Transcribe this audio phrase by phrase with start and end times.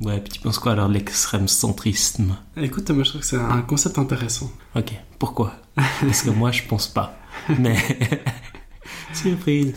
[0.00, 2.36] Ouais, puis tu penses quoi alors de l'extrême centrisme?
[2.56, 4.50] Écoute, moi je trouve que c'est un concept intéressant.
[4.74, 5.54] Ok, pourquoi?
[5.74, 7.18] Parce que moi je pense pas.
[7.58, 7.76] Mais.
[9.12, 9.74] Surprise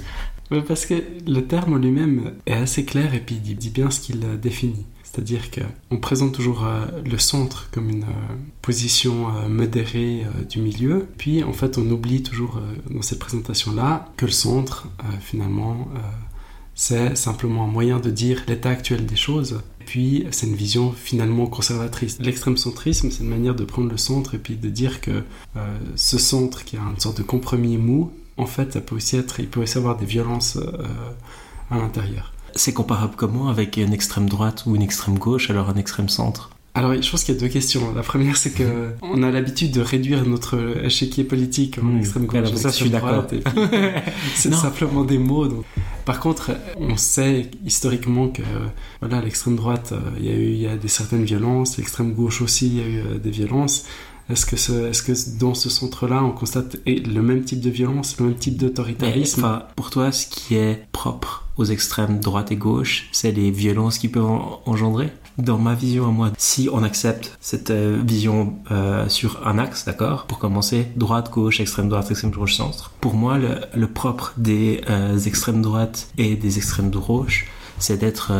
[0.67, 3.99] Parce que le terme en lui-même est assez clair et puis il dit bien ce
[3.99, 4.85] qu'il euh, définit.
[5.03, 11.43] C'est-à-dire qu'on présente toujours euh, le centre comme une euh, position modérée du milieu, puis
[11.43, 14.87] en fait on oublie toujours dans cette présentation-là que le centre,
[15.19, 15.87] finalement,
[16.73, 19.61] c'est simplement un moyen de dire l'état actuel des choses.
[19.85, 22.17] Puis c'est une vision finalement conservatrice.
[22.19, 25.23] L'extrême centrisme, c'est une manière de prendre le centre et puis de dire que
[25.55, 29.15] euh, ce centre qui a une sorte de compromis mou, en fait, ça peut aussi
[29.17, 30.71] être, il peut aussi avoir des violences euh,
[31.69, 32.33] à l'intérieur.
[32.55, 36.51] C'est comparable comment avec une extrême droite ou une extrême gauche, alors un extrême centre?
[36.75, 37.93] Alors, je pense qu'il y a deux questions.
[37.95, 38.63] La première, c'est que
[39.03, 41.99] on a l'habitude de réduire notre échiquier politique en Mmh.
[41.99, 42.91] extrême gauche, Alors, ça, je suis puis
[44.35, 45.47] c'est simplement des mots.
[45.47, 45.65] donc.
[46.05, 48.41] Par contre, on sait historiquement que
[49.01, 52.13] voilà, l'extrême droite, euh, il y a eu il y a des certaines violences, l'extrême
[52.13, 53.85] gauche aussi, il y a eu euh, des violences.
[54.29, 58.15] Est-ce que, ce- est-ce que dans ce centre-là, on constate le même type de violence,
[58.19, 62.51] le même type Mais, d'autoritarisme enfin, pour toi, ce qui est propre aux extrêmes droite
[62.51, 65.09] et gauche, c'est les violences qui peuvent en- engendrer?
[65.37, 69.85] Dans ma vision à moi, si on accepte cette euh, vision euh, sur un axe,
[69.85, 72.91] d'accord Pour commencer, droite, gauche, extrême droite, extrême gauche, centre.
[73.01, 77.47] Pour moi, le, propre des euh, extrêmes droite et des extrêmes gauche,
[77.79, 78.31] c'est d'être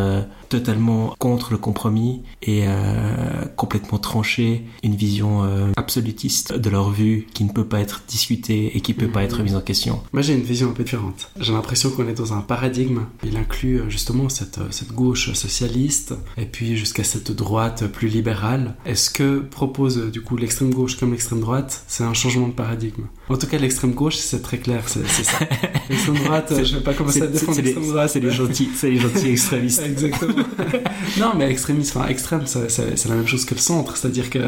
[0.53, 7.25] totalement contre le compromis et euh, complètement trancher une vision euh, absolutiste de leur vue
[7.33, 10.03] qui ne peut pas être discutée et qui ne peut pas être mise en question.
[10.13, 11.31] Moi, j'ai une vision un peu différente.
[11.39, 13.05] J'ai l'impression qu'on est dans un paradigme.
[13.23, 18.75] Il inclut euh, justement cette, cette gauche socialiste et puis jusqu'à cette droite plus libérale.
[18.85, 21.83] Est-ce que propose du coup l'extrême gauche comme l'extrême droite?
[21.87, 23.05] C'est un changement de paradigme.
[23.27, 25.39] En tout cas, l'extrême gauche, c'est très clair, c'est ça.
[25.89, 28.11] l'extrême droite, je vais pas commencer à défendre l'extrême droite.
[28.11, 29.81] c'est les gentils, c'est les gentils extrémistes.
[29.83, 30.42] Exactement.
[31.19, 33.97] non, mais extrémisme, enfin extrême, c'est la même chose que le centre.
[33.97, 34.39] C'est-à-dire que,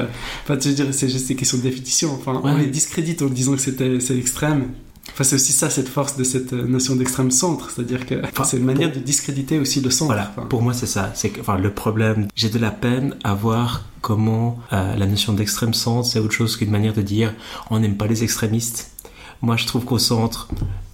[0.44, 2.14] enfin, tu veux dire, c'est juste des questions de définition.
[2.14, 4.70] Enfin, on les discrédite en disant que c'est extrême.
[5.12, 7.70] Enfin, c'est aussi ça, cette force de cette notion d'extrême centre.
[7.70, 10.12] C'est-à-dire que Enfin, c'est une manière pour- de discréditer aussi le centre.
[10.14, 11.12] Voilà, Enfin, pour moi c'est ça.
[11.14, 15.34] C'est que, enfin, le problème, j'ai de la peine à voir comment euh, la notion
[15.34, 17.34] d'extrême centre, c'est autre chose qu'une manière de dire
[17.70, 18.92] on n'aime pas les extrémistes.
[19.42, 20.48] Moi je trouve qu'au centre,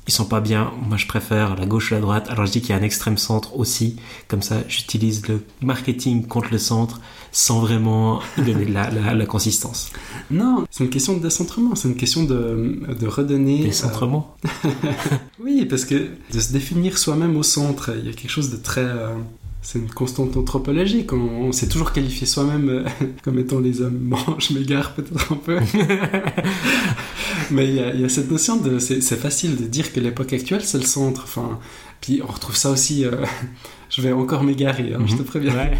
[0.07, 0.71] ils sont pas bien.
[0.87, 2.27] Moi je préfère la gauche ou la droite.
[2.29, 3.97] Alors je dis qu'il y a un extrême centre aussi.
[4.27, 6.99] Comme ça, j'utilise le marketing contre le centre
[7.31, 9.91] sans vraiment donner la, la, la consistance.
[10.31, 11.75] Non, c'est une question de décentrement.
[11.75, 13.63] C'est une question de, de redonner.
[13.63, 14.35] Décentrement.
[14.65, 14.69] euh,
[15.43, 18.57] oui, parce que de se définir soi-même au centre, il y a quelque chose de
[18.57, 18.81] très.
[18.81, 19.15] euh,
[19.61, 21.13] c'est une constante anthropologique.
[21.13, 22.83] On, on s'est toujours qualifié soi-même euh,
[23.23, 23.97] comme étant les hommes.
[23.97, 25.59] Bon, je m'égare peut-être un peu.
[27.51, 28.79] Mais il y, a, il y a cette notion de.
[28.79, 31.21] C'est facile de dire que l'époque actuelle, c'est le centre.
[31.23, 31.59] Enfin,
[31.99, 33.05] puis on retrouve ça aussi.
[33.05, 33.11] euh,
[33.89, 35.53] je vais encore m'égarer, hein, je te préviens.
[35.53, 35.77] Ouais.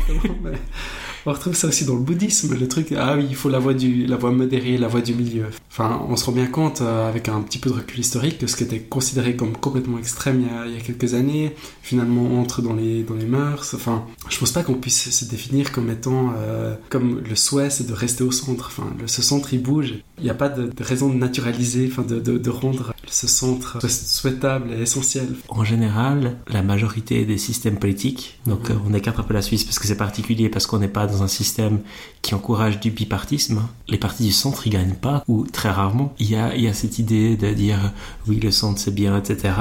[1.25, 3.73] On retrouve ça aussi dans le bouddhisme, le truc, ah oui, il faut la voie,
[3.75, 5.45] du, la voie modérée, la voie du milieu.
[5.71, 8.47] Enfin, on se rend bien compte, euh, avec un petit peu de recul historique, que
[8.47, 11.55] ce qui était considéré comme complètement extrême il y a, il y a quelques années,
[11.83, 13.73] finalement entre dans les, dans les mœurs.
[13.75, 17.87] Enfin, je pense pas qu'on puisse se définir comme étant, euh, comme le souhait, c'est
[17.87, 18.67] de rester au centre.
[18.75, 19.93] Enfin, le, ce centre, il bouge.
[20.17, 23.27] Il n'y a pas de, de raison de naturaliser, enfin, de, de, de rendre ce
[23.27, 25.27] centre souhaitable et essentiel.
[25.49, 28.75] En général, la majorité des systèmes politiques, donc Mhm.
[28.75, 31.07] euh, on écarte un peu la Suisse parce que c'est particulier, parce qu'on n'est pas
[31.11, 31.79] dans un système
[32.21, 33.61] qui encourage du bipartisme.
[33.87, 36.13] Les partis du centre, ils gagnent pas, ou très rarement.
[36.19, 37.91] Il y a, cette idée de dire
[38.27, 39.53] oui, le centre c'est bien, etc.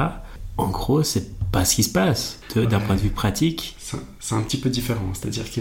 [0.56, 2.84] En gros, c'est pas ce qui se passe d'un Ouais.
[2.87, 3.77] point de vue pratique.
[4.21, 5.11] C'est un petit peu différent.
[5.15, 5.61] C'est-à-dire que.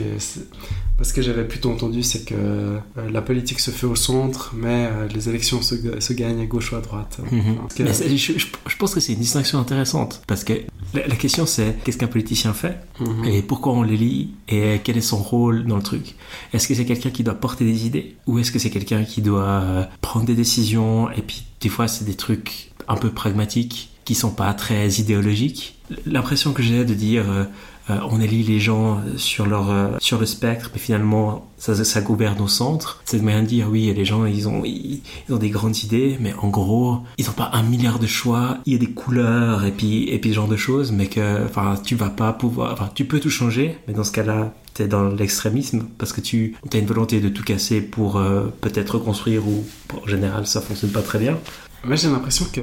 [0.98, 2.78] Parce que j'avais plutôt entendu, c'est que euh,
[3.12, 6.72] la politique se fait au centre, mais euh, les élections se, se gagnent à gauche
[6.74, 7.20] ou à droite.
[7.32, 7.40] Mhm.
[7.66, 10.54] Enfin, Mais je, je- je pense que c'est une distinction intéressante parce que
[10.94, 13.24] la, la question c'est qu'est-ce qu'un politicien fait Mhm.
[13.26, 16.16] et pourquoi on l'élit et quel est son rôle dans le truc?
[16.54, 19.22] Est-ce que c'est quelqu'un qui doit porter des idées ou est-ce que c'est quelqu'un qui
[19.22, 23.90] doit euh, prendre des décisions et puis des fois c'est des trucs un peu pragmatiques
[24.10, 25.78] qui sont pas très idéologiques.
[26.08, 27.44] L'impression que j'ai de dire euh,
[27.92, 32.02] euh, on élit les gens sur leur euh, sur le spectre mais finalement ça, ça
[32.02, 33.04] gouverne au centre.
[33.06, 36.18] C'est de manière de dire oui les gens ils ont ils, ont des grandes idées
[36.20, 38.58] mais en gros ils ont pas un milliard de choix.
[38.66, 41.46] Il y a des couleurs et puis et puis ce genre de choses mais que
[41.46, 45.08] enfin tu vas pas pouvoir tu peux tout changer mais dans ce cas-là t'es dans
[45.08, 48.20] l'extrémisme parce que tu as une volonté de tout casser pour
[48.62, 49.64] peut-être reconstruire ou
[50.04, 51.38] en général ça fonctionne pas très bien.
[51.86, 52.60] Moi, j'ai l'impression que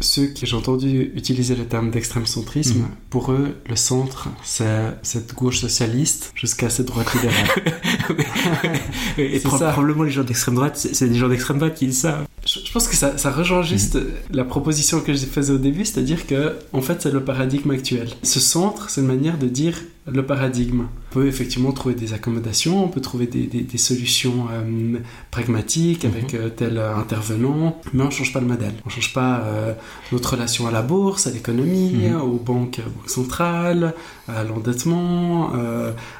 [0.00, 2.86] ceux que j'ai entendu utiliser le terme d'extrême centrisme, Mhm.
[3.10, 4.66] pour eux, le centre, c'est
[5.02, 7.48] cette gauche socialiste jusqu'à cette droite libérale.
[9.18, 9.72] et C'est pro- ça.
[9.72, 12.86] probablement les gens d'extrême droite c'est des gens d'extrême droite qui disent ça je pense
[12.86, 13.98] que ça, ça rejoint juste
[14.30, 18.08] la proposition que je faisais au début, c'est-à-dire que en fait c'est le paradigme actuel.
[18.22, 19.76] Ce centre, c'est une manière de dire
[20.06, 20.82] le paradigme.
[21.10, 24.98] On peut effectivement trouver des accommodations, on peut trouver des, des, solutions euh,
[25.30, 26.40] pragmatiques avec mhm.
[26.40, 28.74] euh, tel intervenant, mais on ne change pas le modèle.
[28.84, 29.72] On ne change pas euh,
[30.12, 32.20] notre relation à la bourse, à l'économie, mhm.
[32.20, 33.94] aux banques, centrales,
[34.28, 35.52] à l'endettement,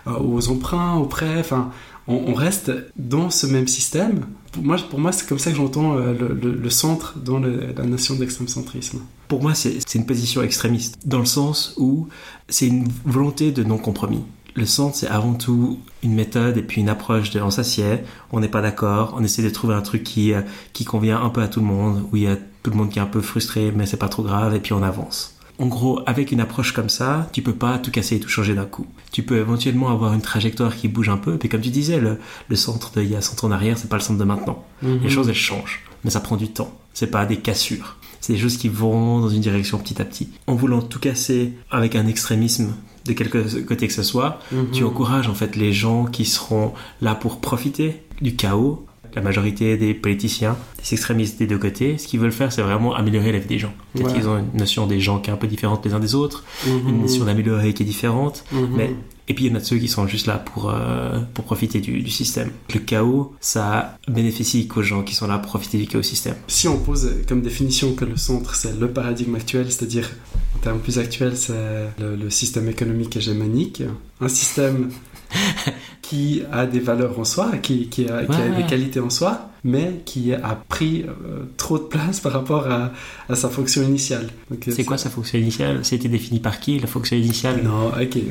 [0.06, 1.38] aux emprunts, aux prêts.
[1.38, 1.70] Enfin,
[2.08, 4.26] on, reste dans ce même système.
[4.52, 8.14] Pour moi, pour moi c'est comme ça que j'entends euh, le, centre dans la notion
[8.14, 9.00] d'extrême centrisme.
[9.28, 12.06] Pour moi, c'est une position extrémiste, dans le sens où
[12.48, 14.22] c'est une volonté de non-compromis.
[14.54, 18.40] Le centre, c'est avant tout une méthode et puis une approche de on s'assied, on
[18.40, 20.42] n'est pas d'accord, on essaie de trouver un truc qui, euh,
[20.72, 22.88] qui convient un peu à tout le monde, où il y a tout le monde
[22.88, 25.35] qui est un peu frustré, mais c'est pas trop grave, et puis on avance.
[25.58, 28.54] En gros, avec une approche comme ça, tu peux pas tout casser et tout changer
[28.54, 28.86] d'un coup.
[29.10, 32.18] Tu peux éventuellement avoir une trajectoire qui bouge un peu, puis comme tu disais, le,
[32.56, 34.64] centre d'il y a 100 ans en arrière, c'est pas le centre de maintenant.
[34.82, 35.00] Mhm.
[35.02, 36.72] Les choses, elles changent, mais ça prend du temps.
[36.92, 37.96] C'est pas des cassures.
[38.20, 40.28] C'est des choses qui vont dans une direction petit à petit.
[40.46, 42.74] En voulant tout casser avec un extrémisme
[43.06, 44.70] de quelque côté que ce soit, mhm.
[44.72, 48.84] tu encourages en fait les gens qui seront là pour profiter du chaos
[49.16, 52.94] la majorité des politiciens, des extrémistes des deux côtés, ce qu'ils veulent faire, c'est vraiment
[52.94, 53.72] améliorer la vie des gens.
[53.94, 56.14] Peut-être qu'ils ont une notion des gens qui est un peu différente les uns des
[56.14, 56.88] autres, mhm.
[56.88, 58.68] une notion d'améliorer qui est différente, mhm.
[58.76, 58.94] mais
[59.28, 61.80] et puis il y en a ceux qui sont juste là pour, euh, pour profiter
[61.80, 62.50] du, du, système.
[62.72, 66.36] Le chaos, ça bénéficie qu'aux gens qui sont là pour profiter du chaos système.
[66.46, 70.08] Si on pose comme définition que le centre, c'est le paradigme actuel, c'est-à-dire
[70.54, 71.54] en termes plus actuels, c'est
[71.98, 73.82] le, le, système économique hégémonique,
[74.20, 74.90] un système
[76.08, 79.50] qui a des valeurs en soi, qui, qui, a, qui a, des qualités en soi,
[79.64, 82.92] mais qui a pris euh, trop de place par rapport à,
[83.28, 84.28] à sa fonction initiale.
[84.68, 85.80] C'est quoi sa fonction initiale?
[85.82, 87.62] C'était défini par qui la fonction initiale?
[87.64, 88.18] Non, ok.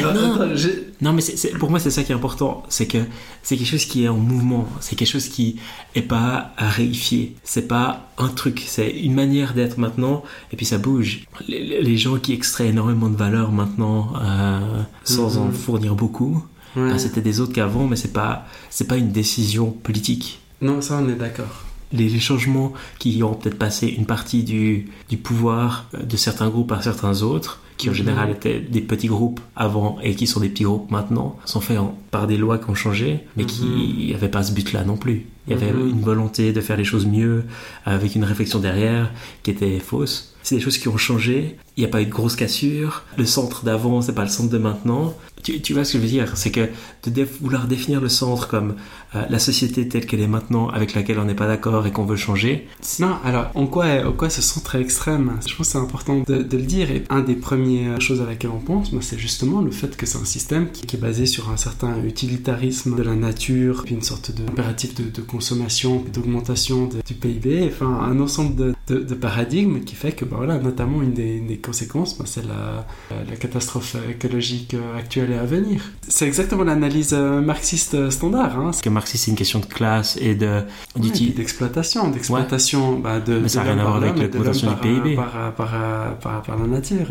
[1.00, 1.22] non, mais
[1.58, 2.98] pour moi c'est ça qui est important, c'est que
[3.42, 5.56] c'est quelque chose qui est en mouvement, c'est quelque chose qui
[5.96, 10.22] est pas à réifier, c'est pas un truc, c'est une manière d'être maintenant,
[10.52, 11.24] et puis ça bouge.
[11.48, 14.82] Les, gens qui extraient énormément de valeur maintenant euh,
[15.30, 15.52] sans en mhm.
[15.52, 16.44] fournir beaucoup,
[16.76, 20.40] ben, c'était des autres qu'avant, mais c'est pas c'est pas une décision politique.
[20.60, 21.64] Non, ça on est d'accord.
[21.92, 26.82] Les, changements qui ont peut-être passé une partie du, du pouvoir de certains groupes à
[26.82, 27.96] certains autres, qui en mhm.
[27.96, 31.78] général étaient des petits groupes avant et qui sont des petits groupes maintenant, sont faits
[32.10, 34.32] par des lois qui ont changé, mais qui n'avaient mhm.
[34.32, 35.26] pas ce but-là non plus.
[35.46, 35.90] Il y avait mhm.
[35.90, 37.44] une volonté de faire les choses mieux,
[37.84, 39.10] avec une réflexion derrière
[39.42, 40.34] qui était fausse.
[40.42, 41.56] C'est des choses qui ont changé.
[41.76, 43.02] Il n'y a pas eu de grosse cassure.
[43.16, 45.14] Le centre d'avant, c'est pas le centre de maintenant.
[45.44, 46.36] Tu, vois ce que je veux dire?
[46.36, 46.70] C'est que
[47.06, 48.76] de vouloir définir le centre comme
[49.14, 52.06] euh, la société telle qu'elle est maintenant, avec laquelle on n'est pas d'accord et qu'on
[52.06, 52.66] veut changer.
[52.98, 55.38] Non, alors en quoi, en quoi ce centre est extrême?
[55.46, 56.90] Je pense que c'est important de, le dire.
[56.90, 60.16] Et un des premières choses à laquelle on pense, c'est justement le fait que c'est
[60.16, 64.30] un système qui, est basé sur un certain utilitarisme de la nature, puis une sorte
[64.30, 70.36] d'impératif de, consommation, d'augmentation du PIB, enfin un ensemble de, paradigmes qui fait que ben,
[70.36, 72.86] voilà, notamment une des, conséquences, ben, c'est la,
[73.28, 75.80] la catastrophe écologique actuelle à venir.
[76.08, 78.58] C'est exactement l'analyse euh, marxiste euh, standard.
[78.58, 78.70] Hein.
[78.82, 80.62] Que marxiste, c'est une question de classe et de
[80.96, 83.38] d'exploitation, d'exploitation bah, de.
[83.38, 85.16] Mais ça n'a rien à voir avec l'augmentation du PIB.
[85.16, 87.06] Par, par, par, par, la nature.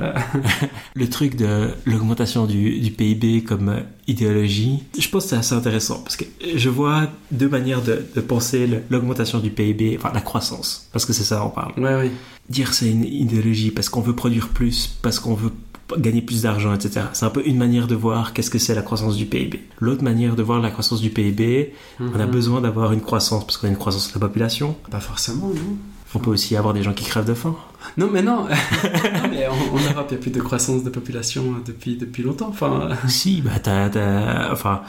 [0.95, 5.55] le truc de l'augmentation du, du, PIB comme euh, idéologie, je pense que c'est assez
[5.55, 6.25] intéressant parce que
[6.55, 11.13] je vois deux manières de, de penser l'augmentation du PIB, enfin la croissance, parce que
[11.13, 11.73] c'est ça on parle.
[11.77, 12.11] Ouais, oui.
[12.49, 15.51] Dire c'est une idéologie parce qu'on veut produire plus, parce qu'on veut
[15.97, 17.07] gagner plus d'argent, etc.
[17.13, 19.61] C'est un peu une manière de voir qu'est-ce que c'est la croissance du PIB.
[19.79, 22.31] L'autre manière de voir la croissance du PIB, on a mhm.
[22.31, 24.75] besoin d'avoir une croissance parce qu'on a une croissance de la population.
[24.89, 25.77] Pas forcément, non.
[26.15, 27.55] On peut aussi avoir des gens qui crèvent de faim.
[27.97, 28.45] Non, mais non.
[29.31, 32.49] mais en, Europe, il n'y a plus de croissance de population depuis, depuis longtemps.
[32.49, 32.89] Enfin...
[33.07, 34.81] Si, bah, t'as, enfin,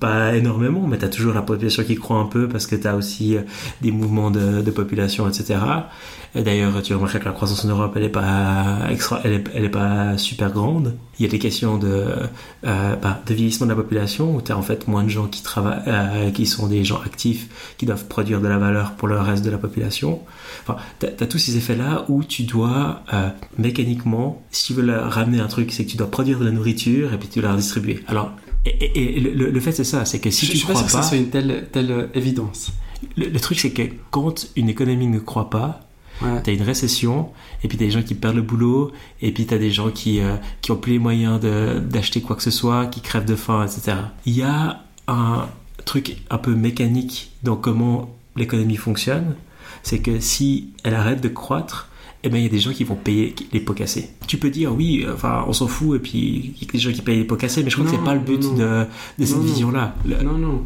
[0.00, 2.86] pas énormément, mais tu as toujours la population qui croît un peu parce que tu
[2.86, 3.42] as aussi euh,
[3.80, 5.58] des mouvements de, population, etc.
[6.34, 10.18] D'ailleurs, tu remarques que la croissance en Europe, elle est pas extra, elle est, pas
[10.18, 10.94] super grande.
[11.18, 12.04] Il y a des questions de,
[12.66, 15.28] euh, bah, de vieillissement de la population où tu as en fait moins de gens
[15.28, 19.08] qui travaillent, euh, qui sont des gens actifs, qui doivent produire de la valeur pour
[19.08, 20.20] le reste de la population.
[20.62, 23.02] Enfin, tu as, tous ces effets-là où tu dois
[23.56, 27.14] mécaniquement, si tu veux ramener un truc, c'est que tu dois produire de la nourriture
[27.14, 28.04] et puis tu dois la redistribuer.
[28.08, 28.32] Alors,
[28.66, 31.30] et, le, fait c'est ça, c'est que si tu crois pas, que ça soit une
[31.30, 32.72] telle, telle évidence.
[33.16, 35.86] le truc c'est que quand une économie ne croit pas,
[36.20, 37.30] T'as une récession,
[37.62, 40.20] et puis t'as des gens qui perdent le boulot, et puis t'as des gens qui,
[40.20, 43.64] euh, qui ont plus les moyens d'acheter quoi que ce soit, qui crèvent de faim,
[43.64, 43.98] etc.
[44.24, 45.46] Il y a un
[45.84, 49.36] truc un peu mécanique dans comment l'économie fonctionne,
[49.82, 51.90] c'est que si elle arrête de croître,
[52.26, 54.10] eh ben, il y a des gens qui vont payer les pots cassés.
[54.26, 56.92] Tu peux dire, oui, enfin, on s'en fout, et puis il y a des gens
[56.92, 58.84] qui payent les pots cassés, mais je crois que c'est pas le but de,
[59.18, 59.94] de cette vision-là.
[60.24, 60.62] Non, non.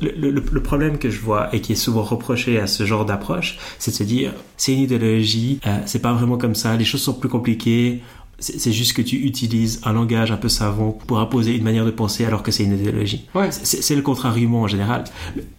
[0.00, 3.04] Le, le- le problème que je vois et qui est souvent reproché à ce genre
[3.04, 6.84] d'approche, c'est de se dire, c'est une idéologie, euh, c'est pas vraiment comme ça, les
[6.84, 8.00] choses sont plus compliquées,
[8.40, 11.90] c'est juste que tu utilises un langage un peu savant pour imposer une manière de
[11.90, 13.26] penser alors que c'est une idéologie.
[13.34, 13.50] Ouais.
[13.50, 15.04] C'est le contre-argument en général.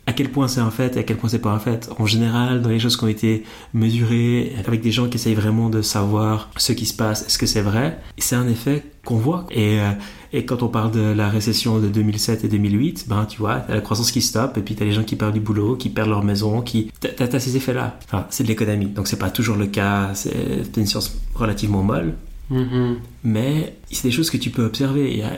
[0.08, 1.90] À quel point c'est un fait et à quel point c'est pas un fait?
[2.00, 3.44] En général, dans les choses qui ont été
[3.74, 7.46] mesurées, avec des gens qui essayent vraiment de savoir ce qui se passe, est-ce que
[7.46, 9.46] c'est vrai, c'est un effet qu'on voit.
[9.52, 9.92] Et, euh,
[10.32, 13.76] et quand on parle de la récession de 2007 et 2008, ben tu vois, t'as
[13.76, 16.10] la croissance qui stoppe et puis t'as les gens qui perdent du boulot, qui perdent
[16.10, 18.00] leur maison, qui t'as, ces effets-là.
[18.06, 20.12] Enfin, c'est de l'économie, donc c'est pas toujours le cas.
[20.14, 22.16] C'est une science relativement molle
[22.50, 22.98] Mhm.
[23.24, 25.12] mais c'est des choses que tu peux observer.
[25.12, 25.38] Il y a,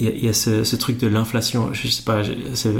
[0.00, 1.72] il y ce, ce truc de l'inflation.
[1.72, 2.22] Je sais pas,
[2.54, 2.70] c'est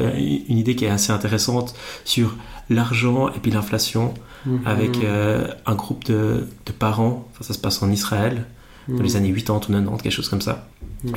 [0.49, 2.37] une idée qui est assez intéressante sur
[2.70, 4.14] l'argent et puis l'inflation
[4.47, 4.61] Mhm.
[4.66, 7.26] avec euh, un groupe de, de parents.
[7.32, 8.47] Enfin, ça se passe en Israël
[8.87, 10.68] dans les années 80 ou 90, quelque chose comme ça,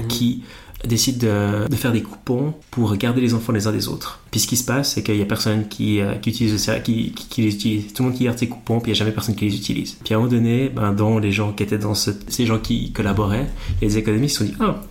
[0.10, 0.44] qui
[0.88, 1.28] décident
[1.70, 4.20] de, faire des coupons pour garder les enfants les uns des autres.
[4.32, 7.12] Puis ce qui se passe, c'est qu'il y a personne qui, euh, utilise ça, qui,
[7.12, 7.94] qui, les utilise.
[7.94, 9.56] Tout le monde qui garde ses coupons, puis il n'y a jamais personne qui les
[9.56, 9.98] utilise.
[10.04, 12.60] Puis à un moment donné, ben, dans les gens qui étaient dans ce, ces gens
[12.60, 13.48] qui collaboraient,
[13.82, 14.82] les économistes se sont dit, ah,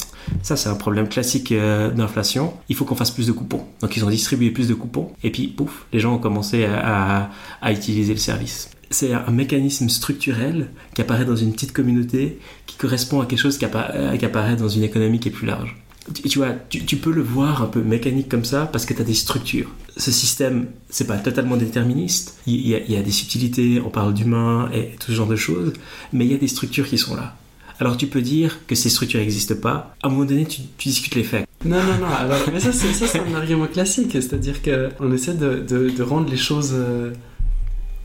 [0.42, 3.64] ça c'est un problème classique euh, d'inflation, il faut qu'on fasse plus de coupons.
[3.80, 7.30] Donc ils ont distribué plus de coupons, et puis pouf, les gens ont commencé à
[7.72, 8.70] utiliser le service.
[8.92, 13.56] C'est un mécanisme structurel qui apparaît dans une petite communauté qui correspond à quelque chose
[13.56, 15.76] qui, euh, apparaît dans une économie qui est plus large.
[16.28, 19.04] Tu, vois, tu, peux le voir un peu mécanique comme ça parce que tu as
[19.04, 19.70] des structures.
[19.96, 22.36] Ce système, c'est pas totalement déterministe.
[22.46, 25.72] Il y, a, des subtilités, on parle d'humain et tout ce genre de choses,
[26.12, 27.36] mais il y a des structures qui sont là.
[27.78, 29.94] Alors tu peux dire que ces structures n'existent pas.
[30.02, 31.46] À un moment donné, tu, discutes les faits.
[31.64, 32.36] Non, non, non.
[32.52, 34.12] Mais ça, c'est, un argument classique.
[34.12, 36.74] C'est-à-dire qu'on essaie de, rendre les choses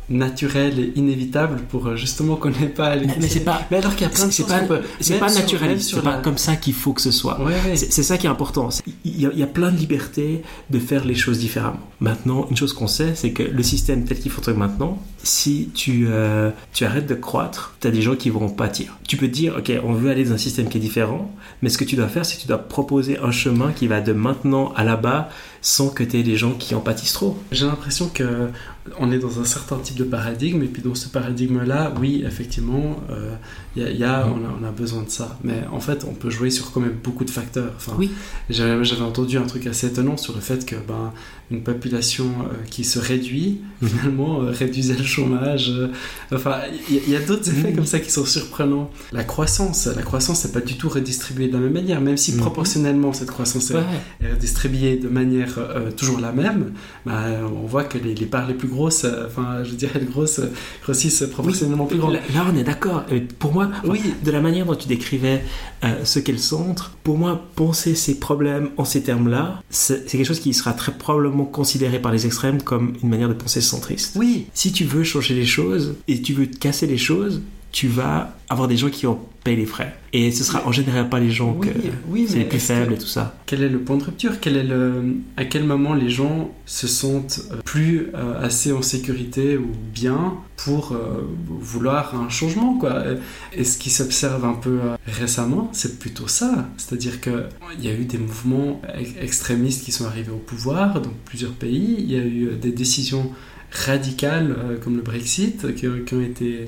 [0.10, 3.96] naturelles et inévitables pour euh, justement qu'on n'ait pas Mais, mais c'est pas, Mais alors
[3.96, 5.82] qu'il y a plein de c'est choses pas, c'est pas naturel.
[5.82, 7.40] C'est pas la- comme ça qu'il faut que ce soit.
[7.42, 7.76] Ouais, ouais.
[7.76, 8.70] C'est ça qui est important.
[9.04, 11.80] Il y, a, il y a plein de liberté de faire les choses différemment.
[12.00, 16.06] Maintenant, une chose qu'on sait, c'est que le système tel qu'il fonctionne maintenant, si tu,
[16.10, 18.98] euh, tu arrêtes de croître, tu as des gens qui vont pâtir.
[19.08, 21.32] Tu peux te dire, ok, on veut aller dans un système qui est différent,
[21.62, 24.02] mais ce que tu dois faire, c'est que tu dois proposer un chemin qui va
[24.02, 25.30] de maintenant à là-bas
[25.62, 27.38] sans que tu aies des gens qui en pâtissent trop.
[27.52, 28.50] J'ai l'impression que
[29.00, 33.02] on est dans un certain type de paradigme, et puis dans ce paradigme-là, oui, effectivement,
[33.10, 33.36] euh,
[33.76, 34.34] y a, y a- Mhm.
[34.34, 35.38] on, a, on a besoin de ça.
[35.44, 37.72] Mais en fait, on peut jouer sur quand même beaucoup de facteurs.
[37.78, 38.12] Enfin, Oui.
[38.50, 41.12] J'avais entendu un truc assez étonnant sur le fait que ben,
[41.52, 43.88] une population euh, qui se réduit, Mhm.
[43.90, 45.70] finalement, euh, réduisait le chômage.
[45.70, 45.88] euh,
[46.34, 46.56] enfin,
[46.90, 47.76] il y, a d'autres effets Mhm.
[47.76, 48.90] comme ça qui sont surprenants.
[49.12, 52.36] La croissance, la croissance n'est pas du tout redistribuée de la même manière, même si
[52.38, 53.84] proportionnellement cette croissance est, Ouais.
[54.22, 55.60] est redistribuée de manière
[55.98, 56.72] toujours la même,
[57.06, 60.42] bah, on voit que les, les parts les plus grosses, enfin, je dirais les grosses,
[60.84, 62.14] grossissent proportionnellement plus grandes.
[62.14, 63.04] Là, on est d'accord.
[63.40, 65.44] Pour moi, Oui, de la manière dont tu décrivais
[65.84, 70.26] euh, ce qu'est le centre, pour moi, penser ces problèmes en ces termes-là, c'est quelque
[70.26, 74.16] chose qui sera très probablement considéré par les extrêmes comme une manière de penser centriste.
[74.16, 77.42] oui, Si tu veux changer les choses et tu veux casser les choses,
[77.76, 79.94] tu vas avoir des gens qui en payent les frais.
[80.14, 81.74] Et ce sera en général pas les gens oui, que
[82.08, 83.36] oui, c'est les plus que- faibles et tout ça.
[83.46, 84.40] Quel est le point de rupture?
[84.40, 85.18] Quel est le...
[85.36, 90.36] À quel moment les gens se sentent euh, plus euh, assez en sécurité ou bien
[90.56, 93.04] pour euh, vouloir un changement quoi?
[93.52, 96.70] Et ce qui s'observe un peu euh, récemment, c'est plutôt ça.
[96.78, 97.50] C'est-à-dire qu'il
[97.82, 101.98] y a eu des mouvements ex- extrémistes qui sont arrivés au pouvoir dans plusieurs pays.
[102.00, 103.32] Il y a eu des décisions
[103.72, 106.68] radicales euh, comme le Brexit qui, ont- qui ont été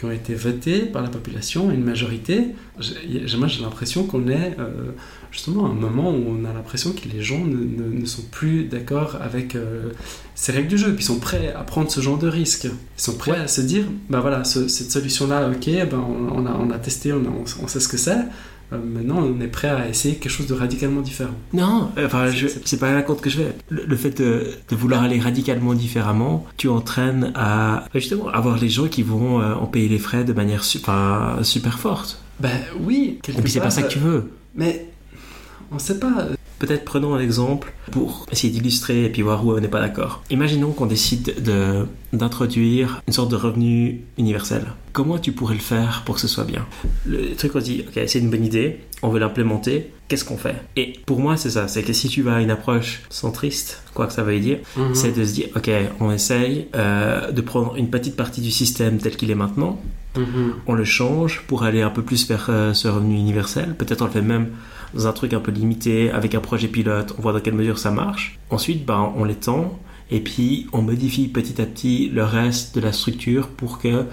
[0.00, 2.46] qui ont été votés par la population, une majorité.
[3.36, 4.92] Moi, j'ai l'impression qu'on est euh,
[5.30, 8.64] justement à un moment où on a l'impression que les gens ne, ne- sont plus
[8.64, 9.90] d'accord avec euh,
[10.34, 12.64] ces règles du jeu, puis sont prêts à prendre ce genre de risque.
[12.64, 16.02] Ils sont prêts à se dire, bah voilà, ce- cette solution-là, ok, ben
[16.34, 17.22] on, a, on a testé, on,
[17.62, 18.16] on sait ce que c'est.
[18.72, 21.34] Euh, maintenant, on est prêt à essayer quelque chose de radicalement différent.
[21.52, 22.26] Non, enfin,
[22.64, 23.54] C'est- pas la compte que je fais.
[23.68, 28.68] Le, le fait de, de vouloir aller radicalement différemment, tu entraînes à justement avoir les
[28.68, 32.22] gens qui vont euh, en payer les frais de manière su- enfin, super forte.
[32.38, 34.30] Ben oui, Et puis c'est pas ça que tu veux.
[34.54, 34.86] Mais
[35.72, 36.26] on sait pas.
[36.60, 40.22] Peut-être prenons un exemple pour essayer d'illustrer et puis voir où on n'est pas d'accord.
[40.30, 44.62] Imaginons qu'on décide de- d'introduire une sorte de revenu universel.
[44.92, 46.66] Comment tu pourrais le faire pour que ce soit bien?
[47.06, 50.36] Le truc on se dit, ok, c'est une bonne idée, on veut l'implémenter, qu'est-ce qu'on
[50.36, 50.56] fait?
[50.76, 54.06] Et pour moi c'est ça, c'est que si tu vas à une approche centriste, quoi
[54.06, 54.94] que ça veuille dire, Mhm.
[54.94, 58.98] c'est de se dire, ok, on essaye euh, de prendre une petite partie du système
[58.98, 59.80] tel qu'il est maintenant,
[60.16, 60.54] Mhm.
[60.66, 63.76] on le change pour aller un peu plus vers euh, ce revenu universel.
[63.78, 64.48] Peut-être on le fait même
[64.94, 67.78] dans un truc un peu limité, avec un projet pilote, on voit dans quelle mesure
[67.78, 68.38] ça marche.
[68.50, 69.78] Ensuite, ben, on l'étend
[70.10, 74.06] et puis on modifie petit à petit le reste de la structure pour que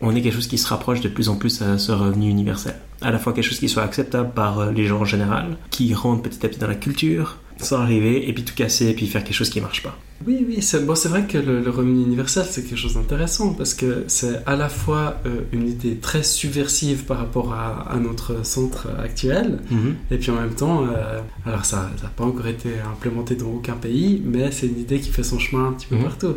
[0.00, 2.74] on ait quelque chose qui se rapproche de plus en plus à ce revenu universel.
[3.02, 5.94] À la fois quelque chose qui soit acceptable par euh, les gens en général, qui
[5.94, 9.06] rentre petit à petit dans la culture, sans arriver et puis tout casser et puis
[9.06, 9.96] faire quelque chose qui marche pas.
[10.26, 14.04] Oui, oui, c'est bon, vrai que le, revenu universel, c'est quelque chose d'intéressant parce que
[14.06, 19.58] c'est à la fois euh, une idée très subversive par rapport à, notre centre actuel,
[19.70, 19.94] Mhm.
[20.12, 23.74] et puis en même temps, euh, alors ça n'a pas encore été implémenté dans aucun
[23.74, 26.02] pays, mais c'est une idée qui fait son chemin un petit peu Mhm.
[26.04, 26.34] partout.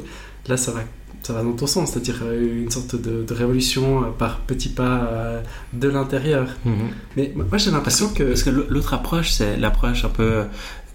[0.48, 0.80] Là, ça va,
[1.22, 5.08] ça va dans ton sens, c'est-à-dire euh, une sorte de, de révolution par petits pas
[5.12, 5.42] euh,
[5.74, 6.48] de l'intérieur.
[6.66, 6.74] Mhm.
[7.18, 8.24] Mais moi, j'ai l'impression que...
[8.24, 10.44] Parce que l'autre approche, c'est l'approche un peu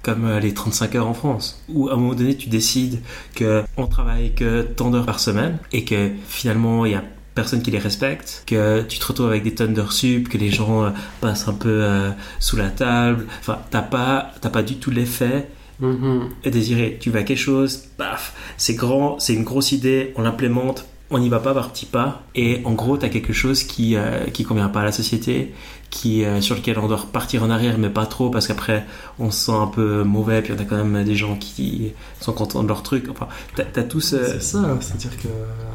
[0.02, 3.00] comme euh, les 35 heures en France, où à un moment donné tu décides
[3.35, 7.04] que on travaille que tant d'heures par semaine et que finalement il y a
[7.35, 10.50] personne qui les respecte, que tu te retrouves avec des tonnes d'heures sup, que les
[10.50, 10.90] gens euh,
[11.21, 13.26] passent un peu euh, sous la table.
[13.40, 15.49] Enfin, t'as pas, t'as pas du tout l'effet
[15.80, 16.28] Mhm.
[16.45, 16.99] désiré.
[17.00, 21.18] Tu vas à quelque chose, paf, c'est grand, c'est une grosse idée, on l'implémente, on
[21.18, 24.26] n'y va pas par petits pas, et en gros, tu as quelque chose qui euh,
[24.26, 25.52] qui convient pas à la société,
[25.90, 28.86] qui euh, sur lequel on doit repartir en arrière, mais pas trop, parce qu'après,
[29.18, 32.32] on se sent un peu mauvais, puis on a quand même des gens qui sont
[32.32, 33.08] contents de leur truc.
[33.10, 34.24] Enfin, t'as as tout ce...
[34.24, 35.28] C'est ça, c'est-à-dire que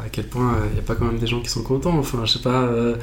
[0.06, 1.98] à quel point il n'y a pas quand même des gens qui sont contents.
[1.98, 2.96] Enfin, je sais pas, euh,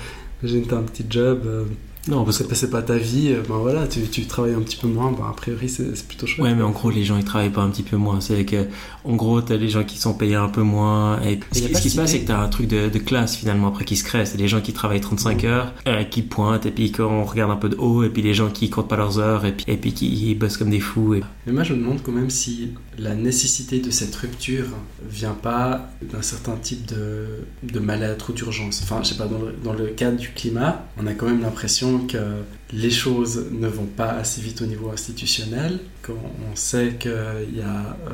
[0.42, 1.64] j'ai un petit job, euh,
[2.08, 2.54] Non, parce que...
[2.54, 5.32] c'est pas ta vie, ben voilà, tu, tu travailles un petit peu moins, ben a
[5.34, 6.44] priori c'est plutôt chouette.
[6.46, 8.20] Ouais, mais en gros, les gens, ils travaillent pas un petit peu moins.
[8.20, 8.66] C'est que,
[9.04, 11.20] en gros, t'as les gens qui sont payés un peu moins.
[11.22, 13.68] Et ce, qui- ce se passe, c'est que t'as un truc de, de classe, finalement,
[13.68, 14.26] après, qui se crée.
[14.26, 17.50] C'est les gens qui travaillent 35 heures, euh, qui pointent, et puis quand on regarde
[17.50, 19.64] un peu de haut, et puis les gens qui comptent pas leurs heures, et puis,
[19.68, 21.14] et puis qui bossent comme des fous.
[21.14, 21.22] Et...
[21.46, 24.66] Mais moi je me demande quand même si la nécessité de cette rupture
[25.08, 27.26] vient pas d'un certain type de,
[27.62, 28.80] de mal-être ou d'urgence.
[28.82, 31.40] Enfin, je sais pas, dans le, dans le cadre du climat, on a quand même
[31.42, 36.96] l'impression que les choses ne vont pas assez vite au niveau institutionnel, qu'on on sait
[36.98, 37.10] qu'il
[37.56, 38.10] y a, euh,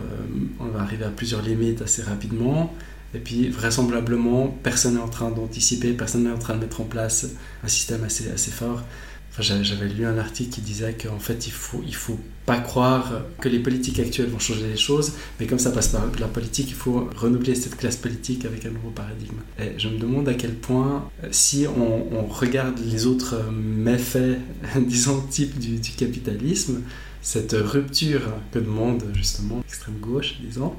[0.60, 2.74] on va arriver à plusieurs limites assez rapidement.
[3.14, 6.84] Et puis, vraisemblablement, personne n'est en train d'anticiper, personne n'est en train de mettre en
[6.84, 7.26] place
[7.64, 8.82] un système assez, assez fort.
[9.30, 12.18] Enfin, j'avais lu un article qui disait qu'en fait, il faut, il faut
[12.48, 13.12] pas croire
[13.42, 16.70] que les politiques actuelles vont changer les choses, mais comme ça passe par la politique,
[16.70, 19.36] il faut renouveler cette classe politique avec un nouveau paradigme.
[19.58, 24.38] Et je me demande à quel point, euh, si on, regarde les autres euh, méfaits,
[24.80, 26.80] disons, type du, du capitalisme,
[27.22, 28.22] cette rupture
[28.52, 30.72] que demande justement l'extrême gauche, disons,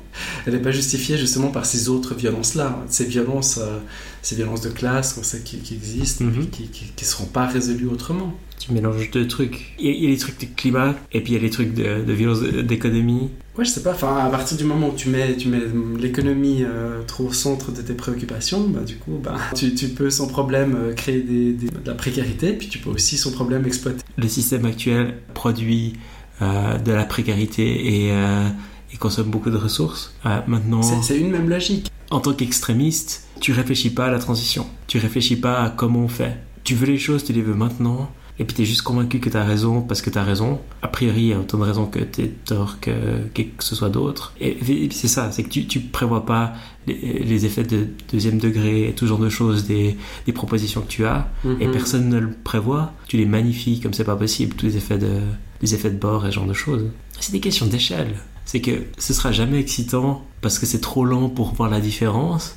[0.45, 3.79] elle n'est pas justifiée justement par ces autres violences-là, ces violences, euh,
[4.21, 6.47] ces violences de classe qu'on sait qui, qui existent, Mhm.
[6.49, 8.33] qui ne seront pas résolues autrement.
[8.59, 9.73] Tu mélanges deux trucs.
[9.79, 12.03] Il y, a, les trucs de climat, et puis il y a les trucs de,
[12.03, 13.29] de violence d'économie.
[13.57, 15.61] Ouais, je sais pas, enfin, à partir du moment où tu mets, tu mets
[15.97, 20.09] l'économie euh, trop au centre de tes préoccupations, bah, du coup, bah, tu, tu peux
[20.09, 23.65] sans problème euh, créer des, des- de la précarité, puis tu peux aussi sans problème
[23.65, 24.01] exploiter.
[24.17, 25.93] Le système actuel produit
[26.41, 28.47] de la précarité et, euh,
[28.93, 30.13] et consomme beaucoup de ressources.
[30.25, 31.91] Euh, maintenant, C'est une même logique.
[32.11, 34.65] en tant qu'extrémiste, tu réfléchis pas à la transition.
[34.87, 36.37] Tu réfléchis pas à comment on fait.
[36.63, 38.09] Tu veux les choses, tu les veux maintenant.
[38.41, 40.61] Et puis t'es juste convaincu que t'as raison parce que t'as raison.
[40.81, 42.91] A priori, il y a autant de raisons que t'es tort que,
[43.33, 44.33] que que ce soit d'autres.
[44.39, 44.57] Et,
[44.91, 46.53] c'est ça, c'est que tu, tu prévois pas
[46.87, 50.87] les, les effets de deuxième degré et tout genre de choses des, des propositions que
[50.87, 51.27] tu as.
[51.59, 51.71] Et Mhm.
[51.73, 52.93] personne ne le prévoit.
[53.09, 55.19] Tu les magnifies comme c'est pas possible, tous les effets de,
[55.61, 56.85] les effets de bord et ce genre de choses.
[57.19, 58.15] C'est des questions d'échelle.
[58.45, 62.55] C'est que ce sera jamais excitant parce que c'est trop lent pour voir la différence.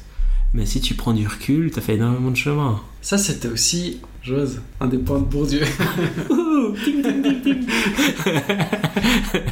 [0.54, 2.80] Mais si tu prends du recul, t'as fait énormément de chemin.
[3.00, 5.62] Ça, c'était aussi, j'ose, un des points de Bourdieu.
[6.30, 7.66] Ouh, ding, ding, ding, ding.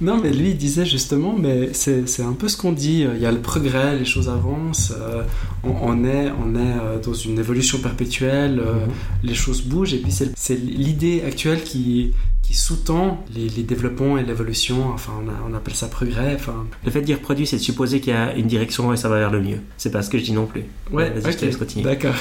[0.00, 3.04] Non, mais lui, il disait justement, mais c'est un peu ce qu'on dit.
[3.14, 5.22] Il y a le progrès, les choses avancent, euh,
[5.62, 8.86] on, on est, on est euh, dans une évolution perpétuelle, euh,
[9.22, 12.12] les choses bougent, et puis c'est c'est l'idée actuelle qui,
[12.50, 14.88] qui sous-tend les, les développements et l'évolution.
[14.92, 16.34] Enfin, on, a- on appelle ça progrès.
[16.34, 18.96] Enfin, Le fait de dire produit, c'est de supposer qu'il y a une direction et
[18.96, 19.58] ça va vers le mieux.
[19.76, 20.62] C'est pas ce que je dis non plus.
[20.92, 21.84] ouais, Vas-y, je te ok, laisse continuer.
[21.84, 22.14] d'accord.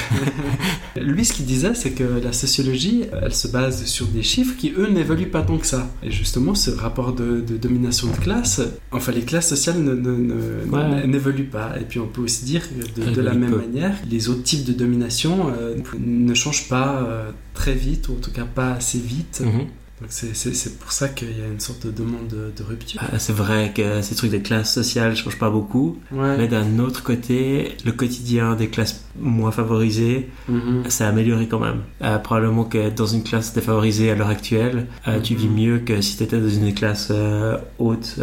[1.02, 4.72] lui, ce qu'il disait, c'est que la sociologie, elle se base sur des chiffres qui,
[4.78, 5.90] eux, n'évoluent pas tant que ça.
[6.04, 8.62] Et justement, ce rapport de, de domination de classe,
[8.92, 11.08] enfin, les classes sociales Ouais.
[11.08, 11.74] n'évoluent pas.
[11.80, 13.58] Et puis, on peut aussi dire que de, la même peu.
[13.58, 18.22] manière, les autres types de domination euh, ne changent pas euh, très vite, ou en
[18.22, 19.42] tout cas pas assez vite.
[19.44, 19.66] Mhm.
[20.02, 23.02] Donc, c'est- pour ça qu'il y a une sorte de demande de, de rupture.
[23.04, 25.98] Ah, c'est vrai que ces trucs de classe sociale changent pas beaucoup.
[26.12, 26.38] Ouais.
[26.38, 30.84] Mais d'un autre côté, le quotidien des classes moins favorisées Mhm.
[30.88, 31.82] c'est amélioré quand même.
[32.02, 36.00] Euh, probablement que dans une classe défavorisée à l'heure actuelle, euh, tu vis mieux que
[36.02, 38.16] si tu étais dans une classe euh, haute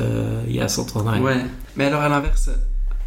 [0.49, 1.23] il y a 100 ans en arrière.
[1.25, 1.45] Ouais.
[1.77, 2.49] Mais alors, à l'inverse,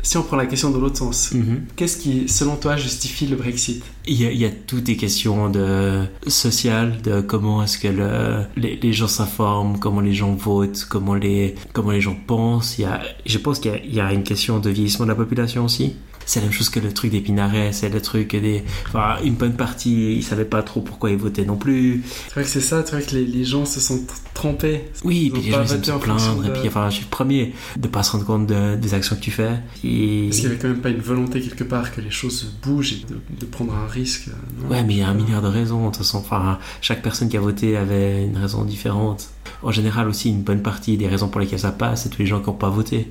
[0.01, 1.63] si on prend la question de l'autre sens, Mhm.
[1.75, 3.83] Qu'est-ce qui, selon toi, justifie le Brexit?
[4.07, 7.88] Il y, a, il y a toutes des questions de sociales, de comment est-ce que
[7.88, 12.77] le, les, les gens s'informent, comment les gens votent, comment les, comment les gens pensent.
[12.77, 15.15] Il y a, je pense qu'il y y a une question de vieillissement de la
[15.15, 15.93] population aussi.
[16.29, 18.63] C'est la même chose que le truc d'Épinaret, c'est le truc des.
[18.85, 22.03] Enfin, une bonne partie, ils savaient pas trop pourquoi ils votaient non plus.
[22.27, 23.99] C'est vrai que c'est ça, c'est vrai que les, les, gens se sont
[24.35, 24.83] trompés.
[25.03, 27.09] Oui, et puis les gens ils aiment se plaindre, et puis enfin, je suis le
[27.09, 29.57] premier de pas se rendre compte de, des actions que tu fais.
[29.83, 30.27] Et...
[30.27, 32.93] Parce qu'il y avait quand même pas une volonté quelque part que les choses bougent
[32.93, 34.29] et de, de prendre un risque.
[34.61, 36.19] Non ouais, mais il y a un milliard de raisons, de toute façon.
[36.19, 39.29] Enfin, chaque personne qui a voté avait une raison différente.
[39.63, 42.27] En général aussi, une bonne partie des raisons pour lesquelles ça passe, c'est tous les
[42.27, 43.09] gens qui n'ont pas voté.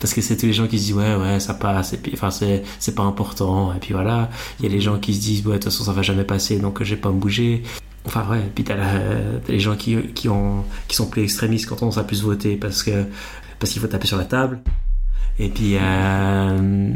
[0.00, 2.12] Parce que c'est tous les gens qui se disent ouais ouais ça passe et puis
[2.14, 4.30] enfin c'est c'est pas important et puis voilà.
[4.58, 6.24] Il y a les gens qui se disent ouais de toute façon ça va jamais
[6.24, 7.62] passer donc j'ai pas me bouger.
[8.06, 8.76] Enfin ouais et puis t'as,
[9.48, 12.82] les gens qui qui ont qui sont plus extrémistes quand on a plus voter parce
[12.82, 13.06] que
[13.58, 14.60] parce qu'il faut taper sur la table.
[15.38, 16.92] Et puis euh,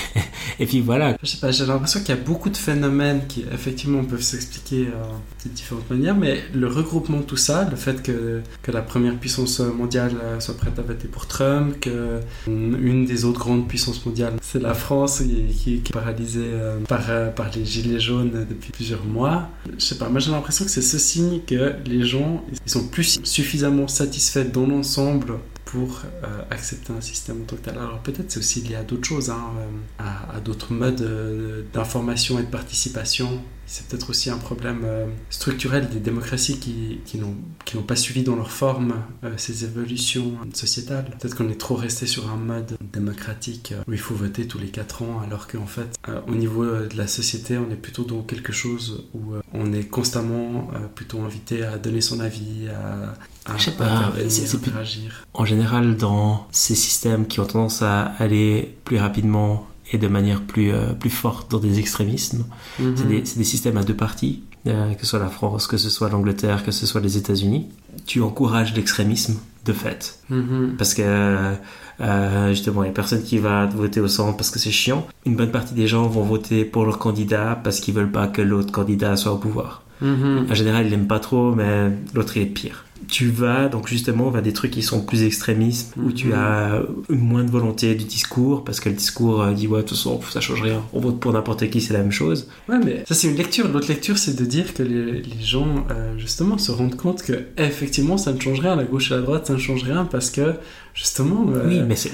[0.58, 1.16] et puis voilà.
[1.22, 4.88] Je sais pas, j'ai l'impression qu'il y a beaucoup de phénomènes qui effectivement peuvent s'expliquer
[4.88, 5.04] euh,
[5.44, 9.16] de différentes manières, mais le regroupement de tout ça, le fait que, que la première
[9.16, 14.04] puissance mondiale euh, soit prête à voter pour Trump, que une des autres grandes puissances
[14.04, 17.02] mondiales, c'est la France qui, qui, est paralysée euh, par,
[17.34, 19.48] par les gilets jaunes depuis plusieurs mois.
[19.78, 22.86] Je sais pas, moi j'ai l'impression que c'est ce signe que les gens ils sont
[22.88, 27.78] plus suffisamment satisfaits dans l'ensemble pour euh, accepter un système en.
[27.78, 29.66] Alors peut-être c'est aussi lié à d'autres choses, hein, euh,
[29.98, 35.06] à, à d'autres modes euh, d'information et de participation c'est peut-être aussi un problème euh,
[35.30, 38.94] structurel des démocraties qui, qui n'ont pas suivi dans leur forme
[39.24, 41.06] euh, ces évolutions sociétales.
[41.18, 44.58] Peut-être qu'on est trop resté sur un mode démocratique euh, où il faut voter tous
[44.58, 48.22] les 4 ans, alors qu'en fait, au niveau de la société, on est plutôt dans
[48.22, 53.70] quelque chose où on est constamment plutôt invité à donner son avis, à, Je sais
[53.72, 55.26] pas, c'est interagir.
[55.34, 60.40] En général, dans ces systèmes qui ont tendance à aller plus rapidement et de manière
[60.40, 62.44] plus, euh, plus forte dans des extrémismes.
[62.78, 62.94] Mhm.
[62.96, 65.90] C'est des, des, systèmes à deux parties, euh, que ce soit la France, que ce
[65.90, 67.66] soit l'Angleterre, que ce soit les États-Unis.
[68.06, 70.18] Tu encourages l'extrémisme de fait.
[70.30, 70.74] Mhm.
[70.78, 71.54] Parce que
[72.00, 75.06] euh, justement, il n'y a personne qui va voter au centre parce que c'est chiant.
[75.26, 78.42] Une bonne partie des gens vont voter pour leur candidat parce qu'ils veulent pas que
[78.42, 79.82] l'autre candidat soit au pouvoir.
[80.00, 80.46] Mhm.
[80.50, 84.30] En général, ils l'aiment pas trop, mais l'autre il est pire tu vas donc justement
[84.30, 86.34] vers des trucs qui sont plus extrémistes, où tu mhm.
[86.34, 89.96] as moins de volonté du discours, parce que le discours euh, dit ouais, de toute
[89.96, 92.48] façon, ça change rien, on vote pour n'importe qui, c'est la même chose.
[92.68, 93.68] Ouais, mais ça c'est une lecture.
[93.68, 98.16] L'autre lecture, c'est de dire que les, gens, euh, justement, se rendent compte que effectivement,
[98.16, 100.54] ça ne change rien, la gauche et la droite, ça ne change rien, parce que
[100.94, 101.46] justement.
[101.54, 102.10] Euh, oui, mais c'est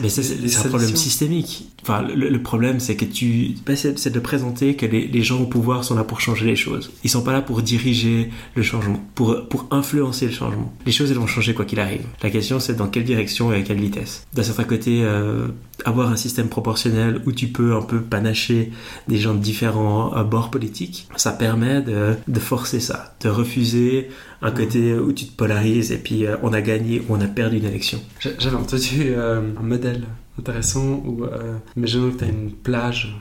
[0.59, 1.69] un problème systémique.
[1.83, 3.55] Enfin, le, problème, c'est que tu.
[3.67, 6.57] Ben, c'est de présenter que les, les, gens au pouvoir sont là pour changer les
[6.57, 6.91] choses.
[7.05, 10.73] Ils sont pas là pour diriger le changement, pour, pour influencer le changement.
[10.87, 12.05] Les choses, elles vont changer quoi qu'il arrive.
[12.23, 14.27] La question, c'est dans quelle direction et à quelle vitesse.
[14.35, 15.49] D'un certain côté, euh,
[15.85, 18.73] avoir un système proportionnel où tu peux un peu panacher
[19.07, 24.09] des gens de différents euh, bords politiques, ça permet de, de forcer ça, de refuser
[24.43, 27.27] un côté où tu te polarises et puis euh, on a gagné ou on a
[27.27, 28.01] perdu une élection.
[28.21, 30.05] J'avais entendu euh, un modèle
[30.39, 33.17] intéressant où, euh, imaginons que tu as une plage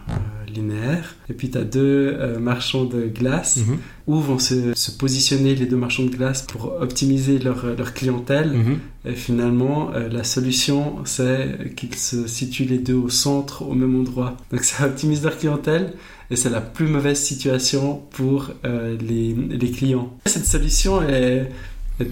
[0.53, 3.77] linéaire et puis tu as deux marchands de glace mhm.
[4.07, 8.51] où vont se, se, positionner les deux marchands de glace pour optimiser leur, leur clientèle.
[8.51, 8.79] Mhm.
[9.05, 14.37] Et finalement, la solution, c'est qu'ils se situent les deux au centre, au même endroit.
[14.51, 15.93] Donc ça optimise leur clientèle
[16.29, 20.13] et c'est la plus mauvaise situation pour euh, les, les, clients.
[20.25, 21.49] Cette solution est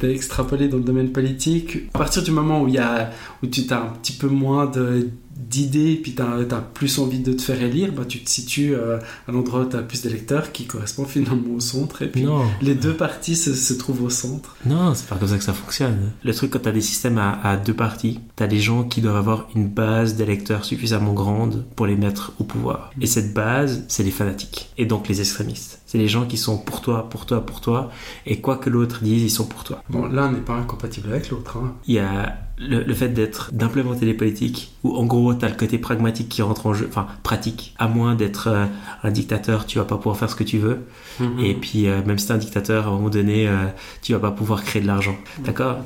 [0.04, 1.89] extrapolée dans le domaine politique.
[1.93, 3.12] À partir du moment où, il y a,
[3.43, 5.10] où tu as un petit peu moins de
[5.50, 8.98] d'idées, puis tu as, plus envie de te faire élire, bah, tu te situes euh,
[9.28, 12.26] à l'endroit où tu as plus d'électeurs qui correspond finalement au centre, et puis
[12.62, 14.56] les deux parties se, se, trouvent au centre.
[14.66, 16.12] Non, c'est pas comme ça que ça fonctionne.
[16.24, 18.84] Le truc, quand tu as des systèmes à, à deux parties, tu as des gens
[18.84, 22.92] qui doivent avoir une base d'électeurs suffisamment grande pour les mettre au pouvoir.
[23.00, 25.82] Et cette base, c'est les fanatiques, et donc les extrémistes.
[25.86, 27.92] C'est les gens qui sont pour toi, pour toi, pour toi,
[28.26, 29.84] et quoi que l'autre dise, ils sont pour toi.
[29.90, 31.58] Bon, l'un n'est pas incompatible avec l'autre.
[31.58, 31.76] Hein.
[31.88, 35.56] Il y a le, fait d'être d'implémenter les politiques où en gros tu as le
[35.56, 38.65] côté pragmatique qui rentre en jeu enfin pratique à moins d'être euh,
[39.04, 40.86] un dictateur tu vas pas pouvoir faire ce que tu veux.
[41.20, 41.44] Mm-hmm.
[41.44, 43.65] et puis euh, même si t'es un dictateur à un moment donné euh,
[44.02, 45.18] tu vas pas pouvoir créer de l'argent.
[45.39, 45.80] D'accord?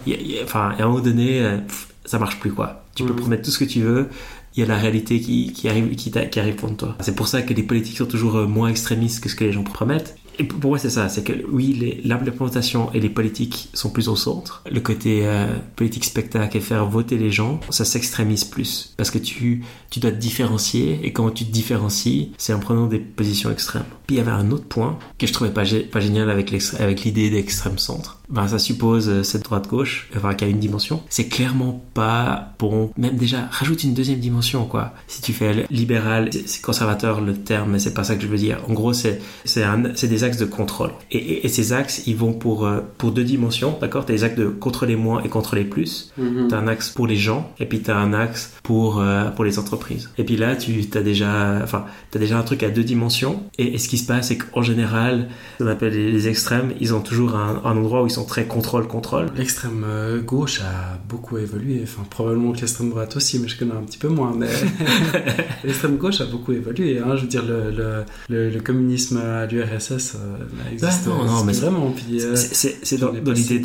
[0.43, 1.59] Enfin à un moment donné
[2.05, 2.83] ça marche plus quoi.
[2.95, 3.15] Tu peux mm-hmm.
[3.15, 4.09] promettre tout ce que tu veux.
[4.55, 6.95] Il y a la réalité qui, qui arrive qui, qui arrive contre toi.
[6.99, 9.63] C'est pour ça que les politiques sont toujours moins extrémistes que ce que les gens
[9.63, 14.07] promettent et pour moi, c'est ça, c'est que oui, l'implémentation et les politiques sont plus
[14.07, 14.63] au centre.
[14.71, 18.93] Le côté euh, politique spectacle et faire voter les gens, ça s'extrémise plus.
[18.95, 22.87] Parce que tu, tu dois te différencier, et quand tu te différencies, c'est en prenant
[22.87, 23.83] des positions extrêmes.
[24.07, 27.29] Puis il y avait un autre point que je trouvais pas, pas génial avec l'idée
[27.29, 28.18] d'extrême centre.
[28.29, 31.01] Ben, ça suppose euh, cette droite-gauche, enfin qui a une dimension.
[31.09, 32.91] C'est clairement pas bon.
[32.97, 34.93] Même déjà, rajoute une deuxième dimension, quoi.
[35.07, 38.37] Si tu fais libéral, c'est conservateur le terme, mais c'est pas ça que je veux
[38.37, 38.59] dire.
[38.69, 40.91] En gros, c'est c'est des axes de contrôle.
[41.11, 44.05] Et, et, ces axes, ils vont pour euh, pour deux dimensions, d'accord?
[44.05, 46.13] T'as des axes de contrôler moins et contrôler plus.
[46.17, 49.43] Mm T'as un axe pour les gens, et puis t'as un axe pour euh, pour
[49.43, 50.09] les entreprises.
[50.17, 53.43] Et puis là, tu as déjà, enfin, t'as déjà un truc à deux dimensions.
[53.57, 57.01] Et, ce qui se passe, c'est qu'en général, ce qu'on appelle les, extrêmes, ils ont
[57.01, 59.27] toujours un, un endroit où ils sont très contrôle-contrôle.
[59.35, 63.73] L'extrême euh, gauche a beaucoup évolué, enfin probablement que l'extrême droite aussi, mais je connais
[63.73, 64.33] un petit peu moins.
[64.35, 64.49] Mais
[65.63, 66.99] l'extrême gauche a beaucoup évolué.
[66.99, 67.15] Hein.
[67.15, 71.93] Je veux dire, le, le, le, communisme à l'URSS euh, existe non, non, mais vraiment.
[72.11, 73.61] Euh, c'est dans, dans l'idée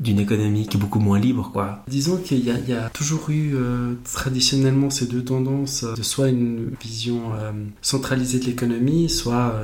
[0.00, 1.82] d'une économie qui est beaucoup moins libre, quoi.
[1.88, 3.54] Disons qu'il y, y, a toujours eu
[4.04, 7.22] traditionnellement ces deux tendances, de soit une vision
[7.82, 9.54] centralisée de l'économie, soit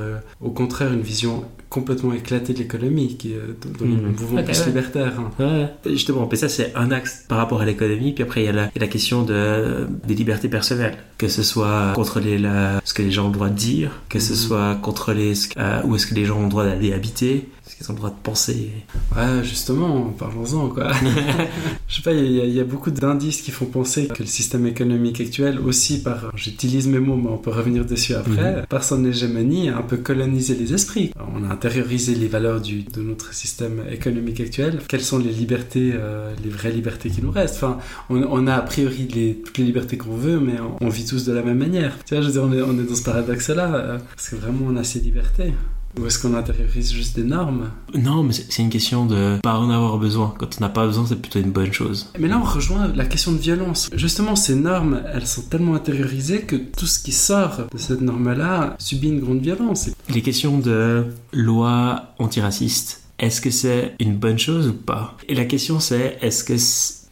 [0.41, 3.33] au contraire une vision complètement éclaté de l'économie, qui
[3.79, 4.15] dans les mmh.
[4.19, 5.13] mouvements plus libertaires.
[5.39, 5.69] Hein.
[5.85, 8.69] Justement, ça c'est un axe par rapport à l'économie, puis après il y a la,
[8.75, 13.25] la, question de, des libertés personnelles, que ce soit contrôler la, ce que les gens
[13.25, 14.35] ont le droit de dire, que ce mmh.
[14.37, 17.47] soit contrôler ce, euh, où est-ce que les gens ont le droit d'aller habiter,
[17.81, 18.69] ils ont le droit de penser.
[19.15, 20.91] Ouais, justement, parlons-en, quoi.
[21.87, 25.19] je sais pas, il y, a beaucoup d'indices qui font penser que le système économique
[25.19, 28.65] actuel, aussi par, j'utilise mes mots, mais on peut revenir dessus après, mhm.
[28.67, 31.11] par son hégémonie, a un peu colonisé les esprits.
[31.35, 34.79] On a intériorisé les valeurs du, de notre système économique actuel.
[34.87, 37.55] Quelles sont les libertés, euh, les vraies libertés qui nous restent?
[37.55, 37.79] Enfin,
[38.09, 41.33] on, a a priori les, toutes les libertés qu'on veut, mais on, vit tous de
[41.33, 41.97] la même manière.
[42.05, 44.37] Tu vois, je veux dire, on est, on est dans ce paradoxe-là, euh, parce que
[44.37, 45.53] vraiment, on a ces libertés.
[45.99, 47.69] Ou est-ce qu'on intériorise juste des normes?
[47.93, 50.33] Non, mais c'est une question de pas en avoir besoin.
[50.39, 52.13] Quand on n'a pas besoin, c'est plutôt une bonne chose.
[52.17, 53.89] Mais là, on rejoint la question de violence.
[53.93, 58.77] Justement, ces normes, elles sont tellement intériorisées que tout ce qui sort de cette norme-là
[58.79, 59.89] subit une grande violence.
[60.07, 65.17] Les questions de loi antiraciste, est-ce que c'est une bonne chose ou pas?
[65.27, 66.55] Et la question c'est, est-ce que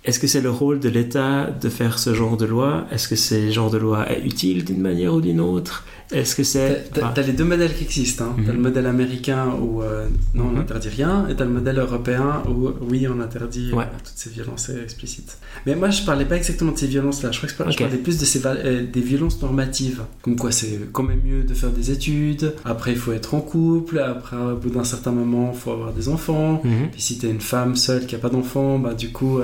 [0.05, 2.85] est-ce que c'est le rôle de l'État de faire ce genre de loi?
[2.91, 5.85] Est-ce que ce genre de loi est utile d'une manière ou d'une autre?
[6.11, 6.89] Est-ce que c'est.
[6.91, 8.25] T'as, les deux modèles qui existent.
[8.25, 8.35] Hein.
[8.43, 8.63] T'as le mhm.
[8.63, 10.55] modèle américain où euh, non, on mhm.
[10.57, 14.69] n'interdit rien, et t'as le modèle européen où oui, on interdit euh, toutes ces violences
[14.69, 15.37] explicites.
[15.67, 17.31] Mais moi, je parlais pas exactement de ces violences-là.
[17.31, 20.01] Je crois que je parlais plus de ces euh, des violences normatives.
[20.23, 22.55] Comme quoi, c'est quand même mieux de faire des études.
[22.65, 23.99] Après, il faut être en couple.
[23.99, 26.61] Après, au bout d'un certain moment, il faut avoir des enfants.
[26.65, 26.89] Et mhm.
[26.97, 29.39] si t'es une femme seule qui a pas d'enfants, bah, du coup,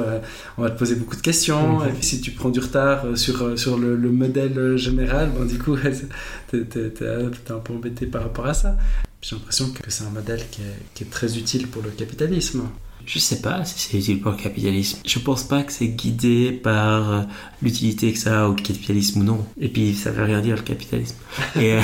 [0.57, 1.85] on va te poser beaucoup de questions.
[1.85, 5.59] Et puis, si tu prends du retard sur, sur le, le modèle général, bah, du
[5.59, 5.77] coup,
[6.63, 8.77] t'es un peu embêté par rapport à ça.
[9.21, 12.69] J'ai l'impression que c'est un modèle qui est, qui est, très utile pour le capitalisme.
[13.05, 14.99] Je sais pas si c'est utile pour le capitalisme.
[15.05, 17.21] Je pense pas que c'est guidé par euh,
[17.61, 19.45] l'utilité que ça a au capitalisme ou non.
[19.59, 21.15] Et puis ça veut rien dire le capitalisme.
[21.55, 21.81] Et euh...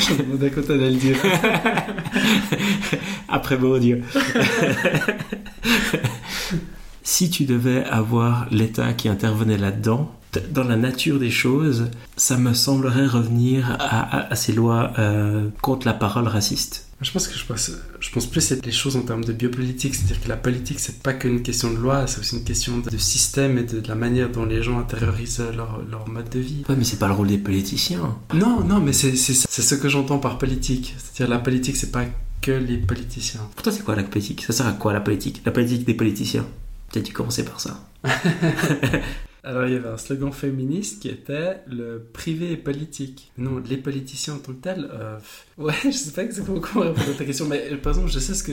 [0.00, 1.16] Je me demandais quand t'allais le dire.
[3.28, 4.02] Après beau Dieu.
[7.02, 10.10] si tu devais avoir l'État qui intervenait là-dedans,
[10.50, 15.94] dans la nature des choses, ça me semblerait revenir à, ces lois euh, contre la
[15.94, 16.86] parole raciste.
[17.02, 17.70] Je pense que je pense,
[18.00, 21.02] je pense plus à les choses en termes de biopolitique, c'est-à-dire que la politique, c'est
[21.02, 24.30] pas qu'une question de loi, c'est aussi une question de, système et de, la manière
[24.30, 26.64] dont les gens intériorisent leur, leur mode de vie.
[26.68, 28.16] Ouais, mais c'est pas le rôle des politiciens.
[28.32, 30.94] Non, non, mais c'est ce que j'entends par politique.
[30.96, 32.06] C'est-à-dire la politique, c'est pas
[32.40, 33.42] que les politiciens.
[33.54, 34.44] Pour toi, c'est quoi la politique?
[34.46, 35.42] Ça sert à quoi la politique?
[35.44, 36.46] La politique des politiciens?
[36.90, 37.84] Peut-être tu commencer par ça.
[39.46, 43.30] Alors il y avait un slogan féministe qui était le privé est politique.
[43.38, 44.90] Non, les politiciens en tant que tels.
[44.92, 45.18] Euh,
[45.56, 48.34] ouais, je sais pas exactement comment répondre à ta question, mais par exemple, je sais
[48.34, 48.52] ce que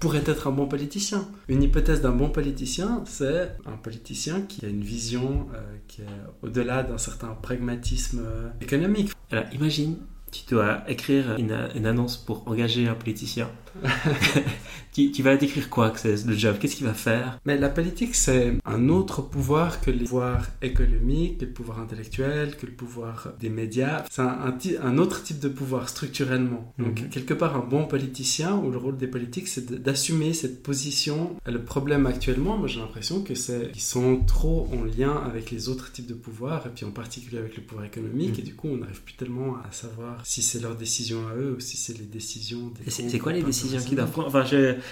[0.00, 1.28] pourrait être un bon politicien.
[1.46, 6.06] Une hypothèse d'un bon politicien, c'est un politicien qui a une vision euh, qui est
[6.42, 9.12] au-delà d'un certain pragmatisme euh, économique.
[9.30, 9.96] Alors imagine,
[10.30, 13.48] tu dois écrire une, une annonce pour engager un politicien.
[14.92, 16.56] tu, vas décrire quoi que c'est le job?
[16.58, 17.38] Qu'est-ce qu'il va faire?
[17.44, 22.56] Mais la politique, c'est un autre pouvoir que les pouvoirs économiques, que le pouvoir intellectuel,
[22.56, 24.04] que le pouvoir des médias.
[24.10, 26.72] C'est un, un, autre type de pouvoir structurellement.
[26.78, 27.08] Donc, mhm.
[27.10, 31.36] quelque part, un bon politicien, ou le rôle des politiques, c'est d'assumer cette position.
[31.44, 35.68] Le problème actuellement, moi j'ai l'impression que c'est qu'ils sont trop en lien avec les
[35.68, 38.40] autres types de pouvoirs, et puis en particulier avec le pouvoir économique, mhm.
[38.40, 41.56] et du coup, on n'arrive plus tellement à savoir si c'est leur décision à eux
[41.56, 42.90] ou si c'est les décisions des.
[42.90, 44.28] C'est quoi les décisions qu'ils doivent prendre?
[44.28, 44.44] Enfin,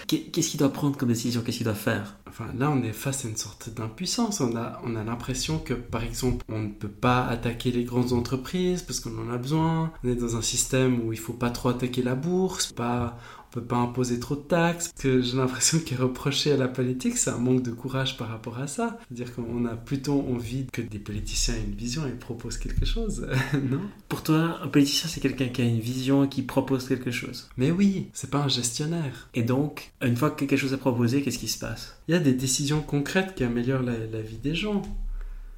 [0.07, 1.43] Qu'est-ce qu'il doit prendre comme décision?
[1.43, 2.17] Qu'est-ce qu'il doit faire?
[2.29, 4.41] Enfin, là, on est face à une sorte d'impuissance.
[4.41, 8.13] On a, on a l'impression que, par exemple, on ne peut pas attaquer les grandes
[8.13, 9.93] entreprises parce qu'on en a besoin.
[10.03, 13.19] On est dans un système où il faut pas trop attaquer la bourse, pas
[13.55, 14.93] peut pas imposer trop de taxes.
[14.99, 18.29] Que j'ai l'impression qu'il est reproché à la politique, c'est un manque de courage par
[18.29, 18.99] rapport à ça.
[19.09, 23.27] C'est-à-dire qu'on a plutôt envie que des politiciens aient une vision et proposent quelque chose,
[23.55, 23.81] non?
[24.09, 27.49] Pour toi, un politicien, c'est quelqu'un qui a une vision et qui propose quelque chose.
[27.57, 29.29] Mais oui, c'est pas un gestionnaire.
[29.35, 31.97] Et donc, une fois que quelque chose est proposé, qu'est-ce qui se passe?
[32.09, 34.83] Il y a des décisions concrètes qui améliorent la, la vie des gens.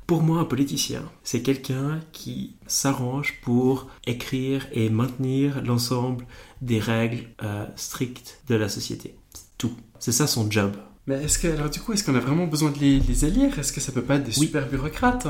[0.06, 6.24] Pour moi, un politicien, c'est quelqu'un qui s'arrange pour écrire et maintenir l'ensemble
[6.62, 9.14] des règles euh, strictes de la société.
[9.34, 9.72] C'est tout.
[9.98, 10.72] C'est ça son job.
[11.06, 13.58] Mais est-ce que, alors du coup, est-ce qu'on a vraiment besoin de les, les élire?
[13.58, 14.46] Est-ce que ça peut pas être des Oui.
[14.46, 15.28] super bureaucrates?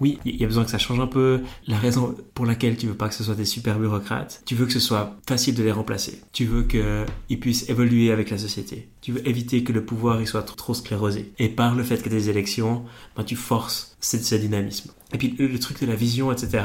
[0.00, 1.40] Oui, il y a besoin que ça change un peu.
[1.66, 4.64] La raison pour laquelle tu veux pas que ce soit des super bureaucrates, tu veux
[4.64, 6.20] que ce soit facile de les remplacer.
[6.32, 8.88] Tu veux qu'ils puissent évoluer avec la société.
[9.00, 11.32] Tu veux éviter que le pouvoir il soit trop, trop sclérosé.
[11.40, 12.84] Et par le fait que des élections,
[13.16, 14.90] ben, tu forces ce, ce dynamisme.
[15.12, 16.62] Et puis le, truc de la vision, etc.,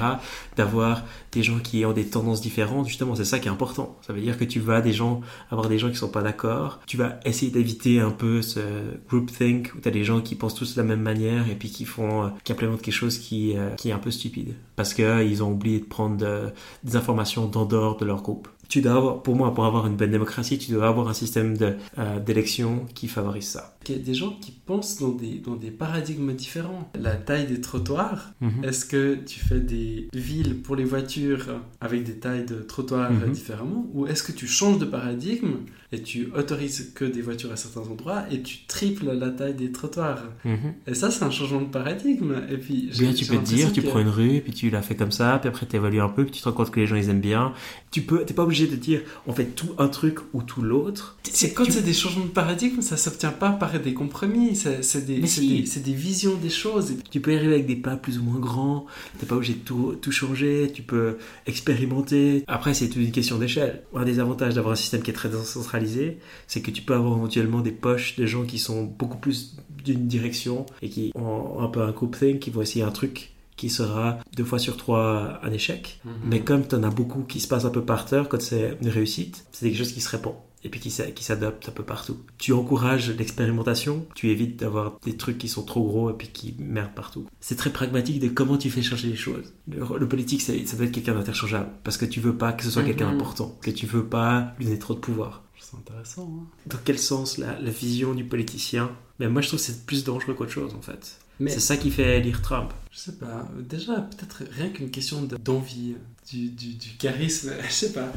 [0.57, 3.97] d'avoir des gens qui ont des tendances différentes, justement, c'est ça qui est important.
[4.05, 6.79] Ça veut dire que tu vas des gens, avoir des gens qui sont pas d'accord.
[6.85, 8.59] Tu vas essayer d'éviter un peu ce
[9.07, 11.69] groupthink où tu as des gens qui pensent tous de la même manière et puis
[11.71, 14.55] qui font, euh, qui implémentent quelque chose qui, euh, qui est un peu stupide.
[14.75, 16.49] Parce que ils ont oublié de prendre de-
[16.83, 18.49] des informations d'en dehors de leur groupe.
[18.69, 21.55] Tu dois avoir, pour moi, pour avoir une bonne démocratie, tu dois avoir un système
[21.57, 23.72] de, euh, d'élection qui favorise ça.
[23.89, 26.89] Il y a des gens qui pensent dans des, dans des paradigmes différents.
[26.99, 28.63] La taille des trottoirs, Mhm.
[28.63, 31.47] est-ce que tu fais des villes pour les voitures
[31.81, 33.31] avec des tailles de trottoirs Mhm.
[33.31, 35.55] différemment Ou est-ce que tu changes de paradigme
[35.91, 39.71] et tu autorises que des voitures à certains endroits et tu triples la taille des
[39.71, 40.23] trottoirs?
[40.45, 40.73] Mhm.
[40.87, 42.35] Et ça, c'est un changement de paradigme.
[42.49, 44.95] Et puis, Bien, tu peux te dire, tu prends une rue, puis tu la fais
[44.95, 46.87] comme ça, puis après tu évalues un peu, puis tu te rends compte que les
[46.87, 47.53] gens ils aiment bien.
[47.91, 51.17] Tu peux, t'es pas obligé de dire on fait tout un truc ou tout l'autre.
[51.31, 55.05] C'est quand tu- c'est des changements de paradigme, ça s'obtient pas par des compromis, c'est
[55.05, 55.63] des, si.
[55.63, 56.93] des, des visions des choses.
[57.09, 58.85] Tu peux y arriver avec des pas plus ou moins grands,
[59.19, 62.43] t'es pas obligé de tout, tout changer, tu peux expérimenter.
[62.47, 63.83] Après, c'est toute une question d'échelle.
[63.95, 67.17] Un des avantages d'avoir un système qui est très décentralisé, c'est que tu peux avoir
[67.17, 71.67] éventuellement des poches de gens qui sont beaucoup plus d'une direction et qui ont un
[71.67, 75.51] peu un groupthink, qui vont essayer un truc qui sera deux fois sur trois un
[75.51, 76.01] échec.
[76.25, 78.77] Mais comme tu en as beaucoup qui se passent un peu par terre, quand c'est
[78.81, 81.83] une réussite, c'est quelque chose qui se répand et puis qui, qui s'adopte un peu
[81.83, 82.17] partout.
[82.37, 86.55] Tu encourages l'expérimentation, tu évites d'avoir des trucs qui sont trop gros et puis qui
[86.59, 87.25] merdent partout.
[87.41, 89.53] C'est très pragmatique de comment tu fais changer les choses.
[89.67, 92.63] Le, le politique, c'est- ça doit être quelqu'un d'interchangeable parce que tu veux pas que
[92.63, 95.43] ce soit quelqu'un d'important, que tu veux pas lui donner trop de pouvoir.
[95.59, 96.29] C'est intéressant.
[96.41, 96.45] hein.
[96.67, 98.91] Dans quel sens la, la vision du politicien?
[99.19, 101.17] Mais moi, je trouve que c'est plus dangereux qu'autre chose en fait.
[101.39, 102.71] Mais C'est ça qui fait élire Trump.
[102.91, 105.95] je sais pas, déjà peut-être rien qu'une question de- d'envie,
[106.31, 108.11] du, du, du charisme, je sais pas.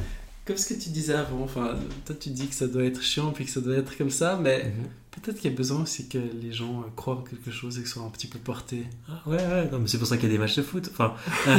[0.46, 3.32] Comme ce que tu disais avant, enfin, toi tu dis que ça doit être chiant
[3.32, 4.72] puis que ça doit être comme ça, mais
[5.10, 7.88] peut-être qu'il y a besoin aussi que les gens croient en quelque chose et que
[7.88, 8.84] soient un petit peu portés.
[9.08, 10.88] Ah, ouais, ouais, non, mais c'est pour ça qu'il y a des matchs de foot.
[10.92, 11.14] Enfin,
[11.48, 11.56] euh,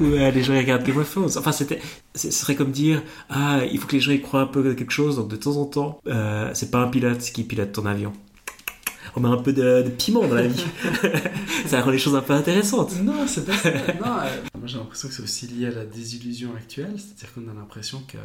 [0.00, 1.30] où euh, les gens regardent Game of Thrones.
[1.36, 1.80] Enfin, c'était,
[2.14, 4.74] ce serait comme dire, ah, il faut que les gens y croient un peu à
[4.74, 7.86] quelque chose, donc de temps en temps, euh, c'est pas un pilote qui pilote ton
[7.86, 8.12] avion.
[9.16, 10.64] On met un peu de, de piment dans la vie.
[11.66, 13.00] ça rend les choses un peu intéressantes.
[13.02, 13.70] Non, c'est pas ça.
[13.72, 17.48] non, euh, moi j'ai l'impression que c'est aussi lié à la désillusion actuelle, c'est-à-dire qu'on
[17.50, 18.18] a l'impression que,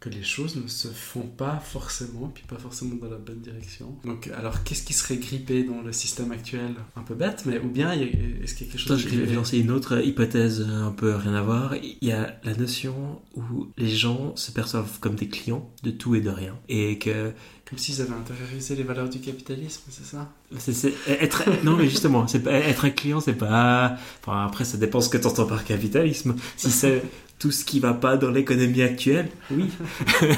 [0.00, 3.96] que les choses ne se font pas forcément, puis pas forcément dans la bonne direction.
[4.04, 6.74] Donc, alors qu'est-ce qui serait grippé dans le système actuel?
[6.96, 9.22] Un peu bête, mais ou bien est-ce qu'il y a quelque Attends, chose je de
[9.24, 11.74] vais lancer une autre hypothèse un peu rien à voir.
[11.76, 16.14] Il y a la notion où les gens se perçoivent comme des clients de tout
[16.14, 16.56] et de rien.
[16.68, 17.32] Et que
[17.68, 20.28] Comme s'ils avaient intériorisé les valeurs du capitalisme, c'est ça?
[21.08, 23.96] Être, non, mais justement, c'est être un client, c'est pas.
[24.22, 26.36] Enfin, après, ça dépend ce que tu entends par capitalisme.
[26.56, 27.02] Si c'est
[27.40, 29.68] tout ce qui va pas dans l'économie actuelle, oui.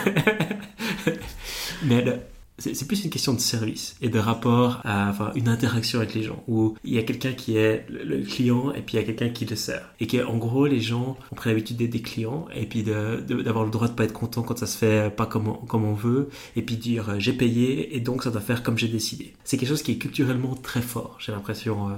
[1.85, 2.19] mais le-
[2.59, 6.23] c'est, plus une question de service et de rapport à enfin, une interaction avec les
[6.23, 9.07] gens où il y a quelqu'un qui est le, client et puis il y a
[9.07, 9.89] quelqu'un qui le sert.
[10.01, 13.65] Et que, en gros, les gens ont pris l'habitude d'être des clients et puis d'avoir
[13.65, 15.95] le droit de pas être content quand ça se fait pas comme on, comme on
[15.95, 19.35] veut et puis dire euh, j'ai payé et donc ça doit faire comme j'ai décidé.
[19.45, 21.93] C'est quelque chose qui est culturellement très fort, j'ai l'impression, euh,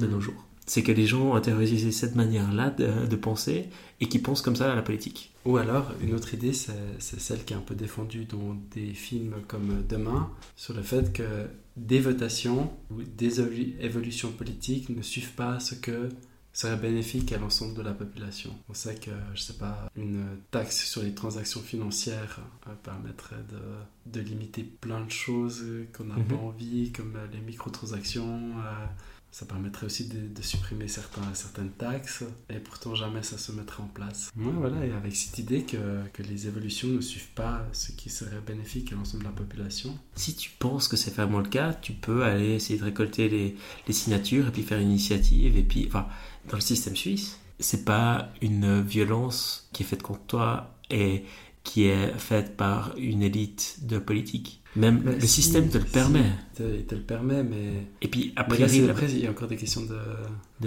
[0.00, 0.46] de nos jours.
[0.68, 3.68] C'est que les gens ont intériorisé cette manière-là de, de penser
[4.00, 5.32] et qui pensent comme ça à la politique.
[5.44, 6.74] Ou alors, une autre idée, c'est
[7.20, 11.46] celle qui est un peu défendue dans des films comme Demain, sur le fait que
[11.76, 16.08] des votations ou des évolu- évolutions politiques ne suivent pas ce que
[16.52, 18.50] serait bénéfique à l'ensemble de la population.
[18.70, 24.10] On sait que, je sais pas, une taxe sur les transactions financières euh, permettrait de,
[24.18, 25.62] de limiter plein de choses
[25.96, 26.24] qu'on n'a Mhm.
[26.24, 28.40] pas envie, comme les microtransactions.
[28.58, 28.86] euh,
[29.30, 33.88] ça permettrait aussi de, supprimer certains, certaines taxes, et pourtant jamais ça se mettrait en
[33.88, 34.30] place.
[34.36, 35.76] Ouais, voilà, et avec cette idée que,
[36.12, 39.98] que les évolutions ne suivent pas ce qui serait bénéfique à l'ensemble de la population.
[40.14, 43.56] Si tu penses que c'est vraiment le cas, tu peux aller essayer de récolter les,
[43.86, 45.56] les signatures et puis faire une initiative.
[45.56, 46.06] Et puis, enfin,
[46.48, 51.24] dans le système suisse, c'est pas une violence qui est faite contre toi et
[51.66, 54.62] qui est faite par une élite de politique.
[54.76, 56.24] Même Mais le si, système te le si, permet.
[56.54, 57.86] te- il te le permet, mais.
[58.02, 59.96] Et puis après, là, c'est- après, il y a encore des questions de,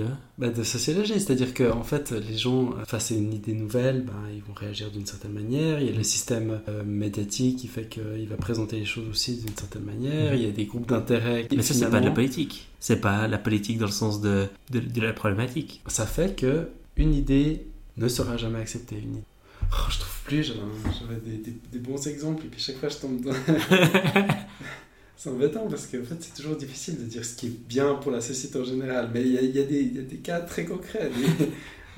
[0.01, 0.05] de...
[0.39, 1.13] bah, de sociologie.
[1.13, 4.89] C'est-à-dire que, en fait, les gens, face à une idée nouvelle, ben, ils vont réagir
[4.89, 5.79] d'une certaine manière.
[5.79, 9.37] Il y a le système euh, médiatique qui fait qu'il va présenter les choses aussi
[9.37, 10.33] d'une certaine manière.
[10.33, 11.47] Il y a des groupes d'intérêt.
[11.55, 12.67] Mais ça, c'est pas de la finalement, politique.
[12.79, 15.81] C'est pas la politique dans le sens de, de, de la problématique.
[15.87, 18.95] Ça fait que une idée ne sera jamais acceptée.
[18.97, 19.23] Une idée.
[19.71, 22.97] Oh, je trouve plus, j'avais des, des- des bons exemples, et puis chaque fois je
[22.97, 23.33] tombe dans.
[25.17, 28.11] c'est embêtant parce qu'en fait c'est toujours difficile de dire ce qui est bien pour
[28.11, 30.03] la société en général, mais il y a, il y a des, il y a
[30.03, 31.45] des cas très concrets, des,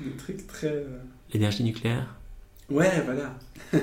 [0.10, 0.68] des trucs très.
[0.68, 0.98] euh,
[1.32, 2.14] L'énergie nucléaire?
[2.70, 3.38] Ouais, voilà.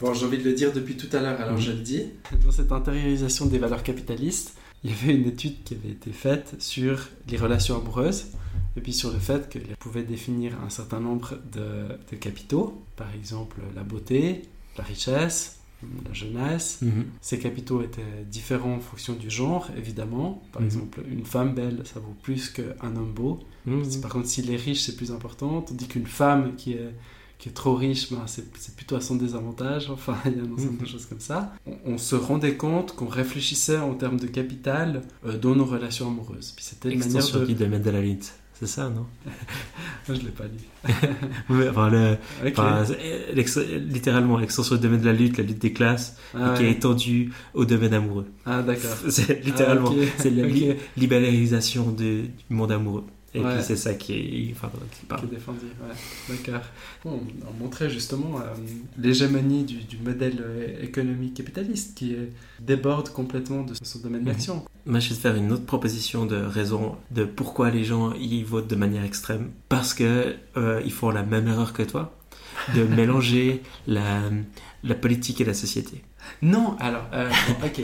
[0.00, 2.04] bon, j'ai envie de le dire depuis tout à l'heure, alors je le dis.
[2.44, 6.54] Dans cette intériorisation des valeurs capitalistes, il y avait une étude qui avait été faite
[6.58, 8.26] sur les relations amoureuses
[8.76, 13.12] et puis sur le fait qu'elles pouvaient définir un certain nombre de, de capitaux, par
[13.14, 14.42] exemple la beauté,
[14.76, 15.60] la richesse,
[16.06, 16.78] la jeunesse.
[16.82, 17.04] Mhm.
[17.20, 20.42] Ces capitaux étaient différents en fonction du genre, évidemment.
[20.52, 20.66] Par Mhm.
[20.68, 23.40] exemple, une femme belle, ça vaut plus qu'un homme beau.
[23.66, 24.00] Mhm.
[24.00, 26.94] Par contre, s'il est riche, c'est plus important, tandis qu'une femme qui est,
[27.38, 29.90] qui est trop riche, ben, c'est plutôt à son désavantage.
[29.90, 31.52] Enfin, il y a un ensemble de choses comme ça.
[31.66, 36.06] On, on se rendait compte qu'on réfléchissait en termes de capital euh, dans nos relations
[36.08, 36.52] amoureuses.
[36.56, 37.52] Puis c'était une manière de...
[37.52, 38.32] domaine de la lutte.
[38.66, 39.06] C'est ça, non?
[40.08, 40.44] Je l'ai pas
[41.70, 42.16] enfin, le-
[42.50, 42.84] enfin,
[43.34, 46.70] l'ex- littéralement, l'extension du domaine de la lutte, la lutte des classes, ah, qui est
[46.72, 48.26] étendue au domaine amoureux.
[48.46, 48.96] Ah, d'accord.
[49.08, 50.46] C'est littéralement, Ah, c'est la
[50.96, 53.04] libéralisation du monde amoureux.
[53.36, 53.54] Et Ouais.
[53.56, 55.24] puis c'est ça qui est, enfin, qui Qui parle.
[55.24, 56.36] est défendu, ouais.
[56.36, 56.62] D'accord.
[57.04, 57.20] Bon,
[57.50, 58.44] on montrait justement euh,
[58.96, 62.26] l'hégémonie du, du modèle euh, économique capitaliste qui euh,
[62.60, 64.26] déborde complètement de son domaine Mhm.
[64.28, 64.64] d'action.
[64.86, 68.42] Moi, je vais te faire une autre proposition de raison de pourquoi les gens y
[68.44, 69.50] votent de manière extrême.
[69.68, 72.16] Parce que euh, ils font la même erreur que toi,
[72.76, 74.20] de mélanger la,
[74.84, 76.02] la politique et la société.
[76.40, 77.28] Non, alors, euh,
[77.64, 77.82] ok.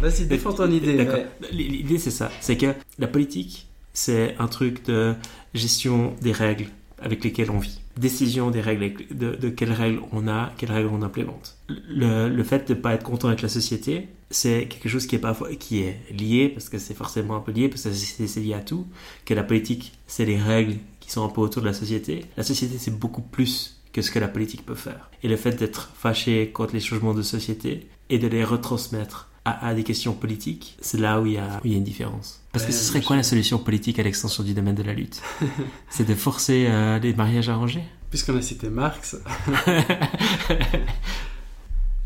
[0.00, 0.96] Vas-y, défends ton idée.
[1.04, 1.18] D'accord.
[1.50, 2.30] L'idée, c'est ça.
[2.40, 5.14] C'est que la politique, c'est un truc de
[5.54, 6.66] gestion des règles
[7.00, 7.80] avec lesquelles on vit.
[7.96, 11.56] Décision des règles, de, quelles règles on a, quelles règles on implémente.
[11.68, 15.56] Le, fait de ne pas être content avec la société, c'est quelque chose qui est,
[15.58, 18.60] qui est lié, parce que c'est forcément un peu lié, parce que c'est lié à
[18.60, 18.86] tout,
[19.24, 22.24] que la politique, c'est les règles qui sont un peu autour de la société.
[22.36, 25.10] La société, c'est beaucoup plus que ce que la politique peut faire.
[25.22, 29.68] Et le fait d'être fâché contre les changements de société et de les retransmettre à,
[29.68, 31.84] à des questions politiques, c'est là où il y a, où il y a une
[31.84, 32.40] différence.
[32.52, 35.20] Parce que ce serait quoi la solution politique à l'extension du domaine de la lutte
[35.90, 37.84] C'est de forcer euh, les mariages arrangés?
[38.10, 39.16] Puisqu'on a cité Marx,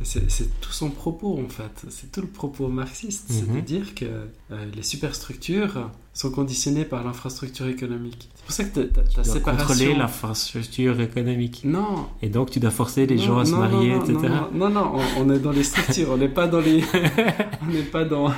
[0.02, 1.86] c'est tout son propos en fait.
[1.90, 3.26] C'est tout le propos marxiste.
[3.30, 3.60] C'est de Mhm.
[3.62, 8.28] dire que euh, les superstructures sont conditionnées par l'infrastructure économique.
[8.36, 9.66] C'est pour ça que ta, ta Tu dois séparation.
[9.66, 11.62] contrôler l'infrastructure économique.
[11.64, 14.34] Non, Et donc tu dois forcer les non, gens à se marier, non, etc.
[14.54, 16.82] Non, non, on, on est dans les structures, on n'est pas dans les.
[17.62, 18.32] on n'est pas dans.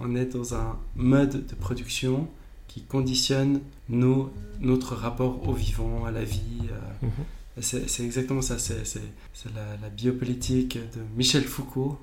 [0.00, 2.28] On est dans un mode de production
[2.68, 4.30] qui conditionne nos,
[4.60, 6.60] notre rapport au vivant, à la vie.
[6.70, 7.10] euh, Mhm.
[7.60, 9.00] C'est exactement ça, c'est
[9.54, 11.98] la, la biopolitique de Michel Foucault,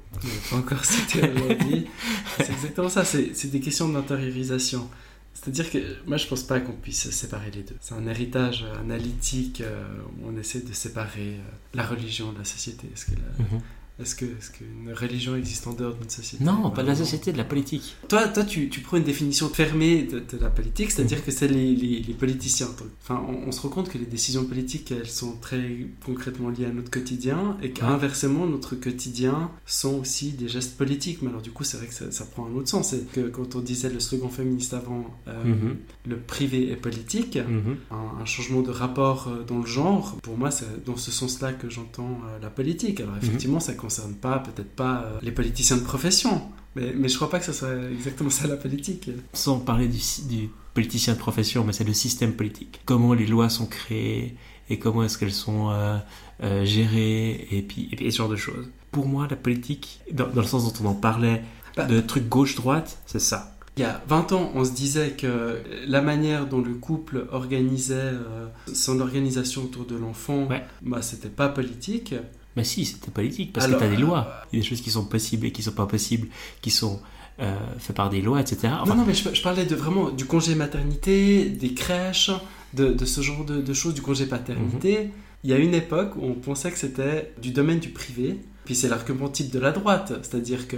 [0.49, 1.88] pas encore cité aujourd'hui.
[2.38, 4.89] C'est exactement ça, c'est des questions d'intériorisation.
[5.34, 7.76] C'est-à-dire que moi je pense pas qu'on puisse séparer les deux.
[7.82, 9.84] C'est un héritage analytique euh,
[10.18, 12.88] où on essaie de séparer euh, la religion de la société.
[12.93, 13.58] Est-ce que la-.
[14.00, 17.32] Est-ce que est-ce qu'une religion existe en dehors d'une société Non, pas de la société,
[17.32, 17.96] de la politique.
[18.10, 21.48] Toi, toi tu, tu prends une définition fermée de, de la politique, c'est-à-dire que c'est
[21.48, 22.68] les, les, les politiciens.
[22.68, 26.50] Donc, Enfin, on, on se rend compte que les décisions politiques, elles sont très concrètement
[26.50, 31.22] liées à notre quotidien, et qu'inversement, notre quotidien sont aussi des gestes politiques.
[31.22, 32.89] Mais alors, du coup, c'est vrai que ça, ça prend un autre sens.
[32.89, 35.78] C'est que quand on disait le slogan féministe avant, euh, Mhm.
[36.08, 37.78] le privé est politique, Mhm.
[37.91, 41.54] un, un changement de rapport euh, dans le genre, pour moi, c'est dans ce sens-là
[41.54, 43.00] que j'entends euh, la politique.
[43.00, 46.42] Alors, effectivement, ça concerne pas, peut-être pas euh, les politiciens de profession,
[46.76, 49.10] mais, mais je crois pas que ce soit exactement ça la politique.
[49.34, 52.82] Sans parler du, du politicien de profession, mais c'est le système politique.
[52.86, 54.36] Comment les lois sont créées
[54.70, 55.98] et comment est-ce qu'elles sont euh,
[56.44, 58.68] euh, gérées et puis, et puis ce genre de choses.
[58.92, 61.44] Pour moi, la politique, dans, dans le sens dont on en parlait,
[61.78, 63.52] Bah- de trucs gauche-droite, c'est ça.
[63.78, 67.94] Il y a 20 ans, on se disait que la manière dont le couple organisait
[67.94, 70.64] euh, son organisation autour de l'enfant, Ouais.
[70.82, 72.16] bah, c'était pas politique.
[72.56, 74.43] Mais si, c'était politique, parce Alors, que tu as des lois.
[74.51, 76.28] Il y a des choses qui sont possibles et qui sont pas possibles,
[76.62, 77.01] qui sont
[77.39, 78.74] euh, faites par des lois, etc.
[78.82, 82.32] Enfin, non, non, mais je, je parlais de vraiment du congé maternité, des crèches,
[82.74, 85.06] de, de ce genre de, de choses, du congé paternité.
[85.06, 85.12] Mhm.
[85.43, 88.39] Il y a une époque où on pensait que c'était du domaine du privé.
[88.66, 90.78] Puis c'est l'argument type de la droite, c'est-à-dire que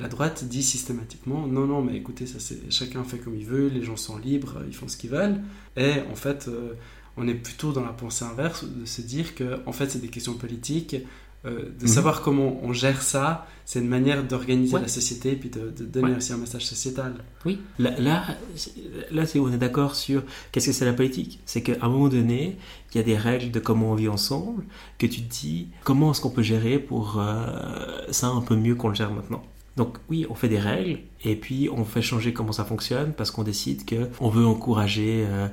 [0.00, 3.68] la droite dit systématiquement non, non, mais écoutez, ça c'est chacun fait comme il veut,
[3.68, 5.40] les gens sont libres, ils font ce qu'ils veulent.
[5.76, 6.72] Et en fait, euh,
[7.16, 10.08] on est plutôt dans la pensée inverse, de se dire que en fait c'est des
[10.08, 10.96] questions politiques,
[11.44, 11.88] euh, de Mhm.
[11.88, 14.82] savoir comment on gère ça, c'est une manière d'organiser Ouais.
[14.82, 16.16] la société et puis de, de donner Ouais.
[16.16, 17.14] aussi un message sociétal.
[17.44, 18.72] Oui, là, là, c'est-
[19.10, 21.40] là où on est d'accord sur qu'est-ce que c'est la politique.
[21.44, 22.56] C'est qu'à un moment donné,
[22.94, 24.62] il y a des règles de comment on vit ensemble,
[24.98, 28.76] que tu te dis comment est-ce qu'on peut gérer pour euh, ça un peu mieux
[28.76, 29.42] qu'on le gère maintenant?
[29.76, 33.30] Donc oui, on fait des règles et puis on fait changer comment ça fonctionne parce
[33.30, 35.48] qu'on décide que on veut encourager euh,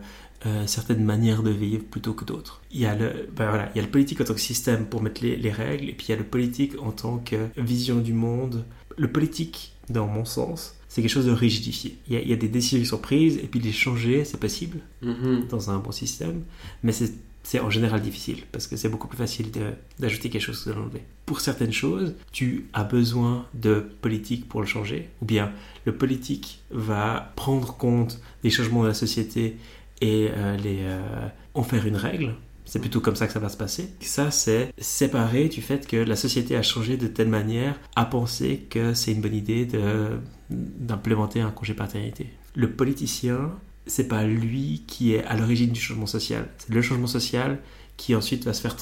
[0.46, 2.62] euh, certaines manières de vivre plutôt que d'autres.
[2.72, 4.86] Il y a le, ben voilà, il y a le politique en tant que système
[4.86, 7.48] pour mettre les, les règles et puis il y a le politique en tant que
[7.58, 8.66] vision du monde.
[8.98, 11.98] Le politique, dans mon sens, c'est quelque chose de rigidifié.
[12.08, 14.26] Il y, a, il y a des décisions qui sont prises et puis les changer,
[14.26, 14.80] c'est possible
[15.50, 16.44] dans un bon système,
[16.84, 17.14] mais c'est
[17.44, 19.48] c'est en général difficile parce que c'est beaucoup plus facile
[19.98, 21.02] d'ajouter quelque chose que de l'enlever.
[21.26, 25.52] Pour certaines choses, tu as besoin de politique pour le changer, ou bien
[25.86, 29.58] le politique va prendre compte des changements de la société
[30.02, 32.36] et euh, les, euh, en faire une règle.
[32.66, 33.90] C'est plutôt comme ça que ça va se passer.
[34.00, 38.68] Ça, c'est séparer du fait que la société a changé de telle manière à penser
[38.70, 39.68] que c'est une bonne idée
[40.52, 42.28] d'implémenter un congé paternité.
[42.54, 43.52] Le politicien,
[43.88, 46.48] c'est pas lui qui est à l'origine du changement social.
[46.60, 47.58] C'est le changement social
[48.00, 48.78] qui ensuite va se faire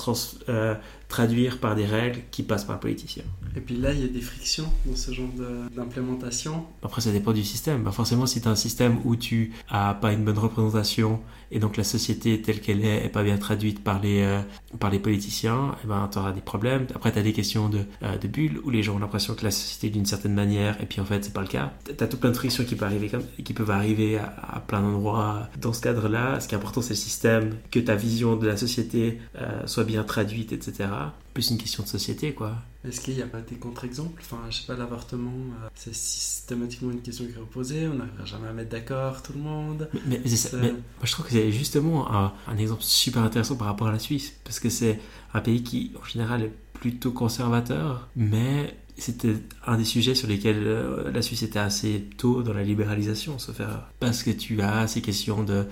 [0.47, 0.75] euh,
[1.07, 3.23] traduire par des règles qui passent par le politicien.
[3.55, 5.29] Et puis là, il y a des frictions dans ce genre
[5.75, 6.65] d'implémentation.
[6.83, 7.83] Après, ça dépend du système.
[7.83, 11.21] Bah, forcément, si tu as un système où tu as pas une bonne représentation
[11.51, 14.41] et donc la société telle qu'elle est est pas bien traduite par les, euh,
[14.79, 16.87] par les politiciens, eh ben, tu auras des problèmes.
[16.93, 19.43] Après, tu as des questions de, euh, de bulles où les gens ont l'impression que
[19.43, 21.73] la société d'une certaine manière et puis en fait, c'est pas le cas.
[21.85, 23.11] Tu as tout plein de frictions qui peuvent arriver,
[23.43, 25.49] qui peuvent arriver à, à plein d'endroits.
[25.61, 28.57] Dans ce cadre-là, ce qui est important, c'est le système, que ta vision de la
[28.57, 30.89] société euh, soit bien traduite, etc.
[31.33, 32.55] Plus une question de société, quoi.
[32.87, 34.21] Est-ce qu'il n'y a pas des contre-exemples?
[34.23, 35.31] Enfin, je sais pas, l'avortement,
[35.63, 39.33] euh, c'est systématiquement une question qui est reposée, on n'arrivera jamais à mettre d'accord tout
[39.33, 39.89] le monde.
[40.05, 42.81] Mais, mais c'est ça- C'est- mais moi, je trouve que c'est justement un, un exemple
[42.83, 44.99] super intéressant par rapport à la Suisse, parce que c'est
[45.33, 49.35] un pays qui, en général, est plutôt conservateur, mais c'était
[49.65, 53.59] un des sujets sur lesquels euh, la Suisse était assez tôt dans la libéralisation, sauf.
[53.99, 55.65] Parce que tu as ces questions de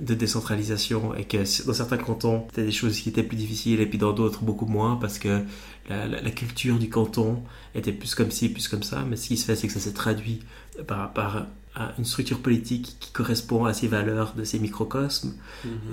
[0.00, 3.86] de décentralisation et que dans certains cantons c'était des choses qui étaient plus difficiles et
[3.86, 5.42] puis dans d'autres beaucoup moins parce que
[5.88, 7.42] la, la- la culture du canton
[7.74, 9.80] était plus comme ci plus comme ça mais ce qui se fait c'est que ça
[9.80, 10.40] s'est traduit
[10.86, 15.32] par, par à une structure politique qui correspond à ces valeurs de ces microcosmes.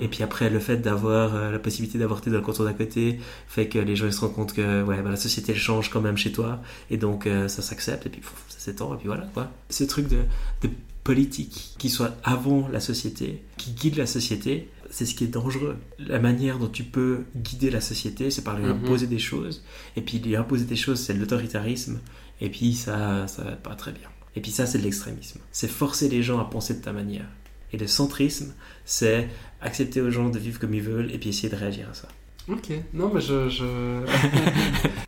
[0.02, 3.18] Et puis après, le fait d'avoir euh, la possibilité d'avorter dans le canton d'à côté
[3.48, 5.88] fait que les gens ils se rendent compte que ouais, bah, la société elle change
[5.88, 6.60] quand même chez toi.
[6.90, 9.50] Et donc euh, ça s'accepte et puis pff, ça s'étend et puis voilà quoi.
[9.70, 10.18] Ce truc de,
[10.62, 10.68] de
[11.04, 15.76] politique qui soit avant la société, qui guide la société, c'est ce qui est dangereux.
[15.98, 18.70] La manière dont tu peux guider la société, c'est par lui Mhm.
[18.84, 19.62] imposer des choses.
[19.96, 22.00] Et puis lui imposer des choses, c'est l'autoritarisme.
[22.40, 24.08] Et puis ça, ça va pas très bien.
[24.36, 25.40] Et puis ça, c'est de l'extrémisme.
[25.52, 27.26] C'est forcer les gens à penser de ta manière.
[27.72, 28.52] Et le centrisme,
[28.84, 29.28] c'est
[29.60, 32.08] accepter aux gens de vivre comme ils veulent et puis essayer de réagir à ça.
[32.48, 33.48] Ok, non mais je...
[33.48, 33.64] je...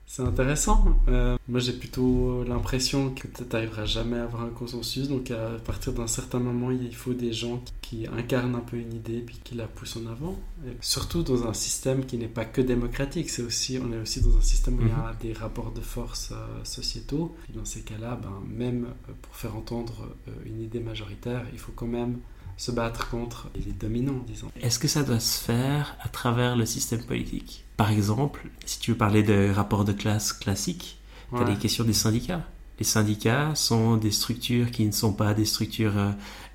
[0.06, 0.84] c'est intéressant.
[1.08, 5.58] Euh, moi j'ai plutôt l'impression que tu n'arriveras jamais à avoir un consensus, donc à
[5.64, 9.20] partir d'un certain moment il faut des gens qui, qui incarnent un peu une idée
[9.20, 10.38] puis qui la poussent en avant.
[10.66, 14.22] Et surtout dans un système qui n'est pas que démocratique, c'est aussi, on est aussi
[14.22, 17.36] dans un système où il y a des rapports de force euh, sociétaux.
[17.50, 21.58] Et dans ces cas-là, ben, même euh, pour faire entendre euh, une idée majoritaire, il
[21.58, 22.16] faut quand même
[22.56, 24.48] se battre contre les dominants, disons.
[24.60, 27.64] Est-ce que ça doit se faire à travers le système politique?
[27.76, 30.98] Par exemple, si tu veux parler de rapports de classe classiques,
[31.30, 31.50] tu as Ouais.
[31.50, 32.44] les questions des syndicats.
[32.78, 36.10] Les syndicats sont des structures qui ne sont pas des structures euh,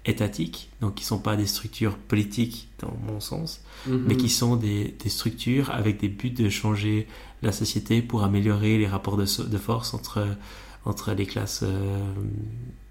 [0.05, 4.05] étatiques, donc qui ne sont pas des structures politiques dans mon sens, Mhm.
[4.07, 7.07] mais qui sont des, des structures avec des buts de changer
[7.41, 10.25] la société pour améliorer les rapports de force entre,
[10.85, 11.99] entre les classes euh,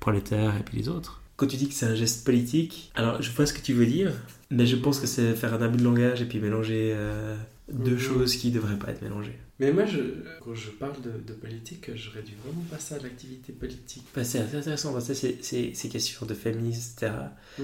[0.01, 1.23] prolétaires et puis les autres.
[1.37, 3.87] Quand tu dis que c'est un geste politique, alors je vois ce que tu veux
[3.87, 4.13] dire,
[4.51, 7.37] mais je pense que c'est faire un abus de langage et puis mélanger euh,
[7.73, 7.99] deux Mhm.
[7.99, 9.39] choses qui ne devraient pas être mélangées.
[9.59, 9.99] Mais moi, je,
[10.43, 14.05] quand je parle de, de politique, j'aurais dû vraiment passer à l'activité politique.
[14.15, 17.13] Bah, c'est intéressant, parce que c'est- c'est ces questions de féminisme, etc.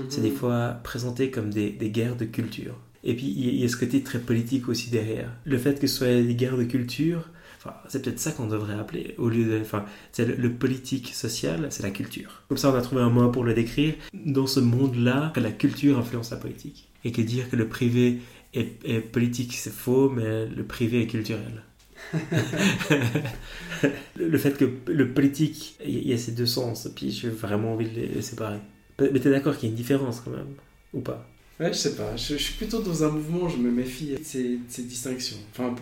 [0.08, 0.22] C'est Mhm.
[0.22, 2.78] des fois présenté comme des, des guerres de culture.
[3.04, 5.30] Et puis il y a ce côté très politique aussi derrière.
[5.44, 7.28] Le fait que ce soit des guerres de culture,
[7.88, 9.60] c'est peut-être ça qu'on devrait appeler, au lieu de.
[9.60, 12.42] Enfin, c'est le, politique social, c'est la culture.
[12.48, 13.94] Comme ça, on a trouvé un mot pour le décrire.
[14.12, 16.88] Dans ce monde-là, la culture influence la politique.
[17.04, 18.20] Et que dire que le privé
[18.54, 21.64] est, politique, c'est faux, mais le privé est culturel.
[24.16, 27.88] le fait que le politique, il y a- ces deux sens, puis j'ai vraiment envie
[27.88, 28.58] de les séparer.
[29.00, 30.54] Mais t'es d'accord qu'il y a une différence quand même,
[30.92, 31.28] ou pas?
[31.60, 32.16] Ouais, je sais pas.
[32.16, 35.36] Je, suis plutôt dans un mouvement, je me méfie de ces, de ces distinctions.
[35.52, 35.74] Enfin,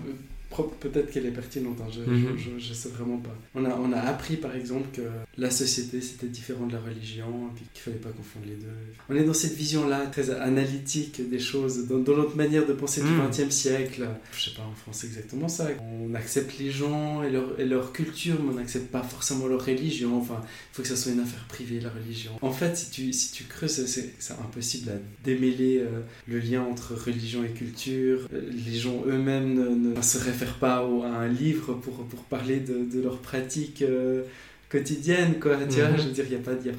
[0.80, 2.36] Peut-être qu'elle est pertinente, hein, je, Mhm.
[2.36, 3.30] je, je, je sais vraiment pas.
[3.54, 5.02] On a, on a appris par exemple que
[5.40, 8.66] la société c'était différent de la religion, et puis qu'il fallait pas confondre les deux.
[9.08, 13.00] On est dans cette vision-là très analytique des choses, dans, dans notre manière de penser
[13.02, 13.08] du.
[13.30, 14.06] XXe siècle.
[14.36, 15.68] Je sais pas en France exactement ça.
[15.80, 19.64] On accepte les gens et leur, et leur culture, mais on n'accepte pas forcément leur
[19.64, 20.16] religion.
[20.18, 22.32] Enfin, il faut que ça soit une affaire privée, la religion.
[22.42, 24.10] En fait, si tu, si tu creuses, c'est-
[24.42, 28.26] impossible à démêler euh, le lien entre religion et culture.
[28.32, 32.20] Euh, Les gens eux-mêmes ne, ne se réfèrent pas au- à un livre pour, pour
[32.24, 34.22] parler de, de leurs pratiques euh,
[34.70, 35.56] quotidiennes, quoi.
[35.68, 35.96] Tu vois, Mhm.
[35.98, 36.52] je veux dire, il y a pas...
[36.64, 36.72] y a-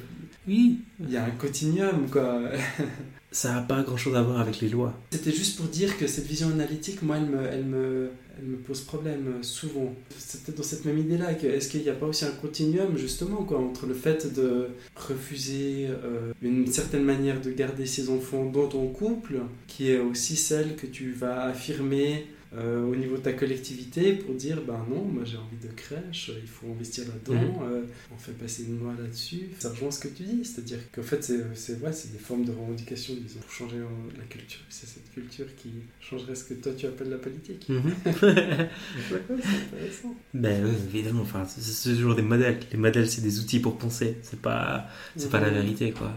[0.48, 2.40] Oui, il y a un continuum, quoi.
[3.30, 4.92] ça n'a pas grand chose à voir avec les lois.
[5.12, 8.56] C'était juste pour dire que cette vision analytique, moi, elle me, elle me, elle me
[8.56, 9.94] pose problème euh, souvent.
[10.08, 13.44] Peut-être dans cette même idée-là que est-ce qu'il n'y a pas aussi un continuum justement
[13.44, 18.66] quoi entre le fait de refuser euh, une certaine manière de garder ses enfants dans
[18.68, 19.36] ton couple,
[19.68, 24.34] qui est aussi celle que tu vas affirmer euh, au niveau de ta collectivité pour
[24.34, 27.82] dire ben non, moi j'ai envie de crèche, il faut investir là-dedans, euh,
[28.14, 29.48] on fait passer une loi là-dessus.
[29.58, 33.14] Ça rejoint ce que tu dis, c'est-à-dire qu'en fait c'est ouais, des formes de revendication
[33.14, 33.78] disons pour changer
[34.18, 34.60] la culture.
[34.68, 37.66] C'est cette culture qui changerait ce que toi tu appelles la politique.
[39.10, 40.14] Ouais, c'est intéressant.
[40.34, 42.58] ben oui, évidemment, enfin, c'est toujours des modèles.
[42.70, 44.16] Les modèles, c'est des outils pour penser.
[44.22, 44.86] C'est pas,
[45.16, 45.54] c'est pas la Mhm.
[45.54, 46.12] vérité, quoi.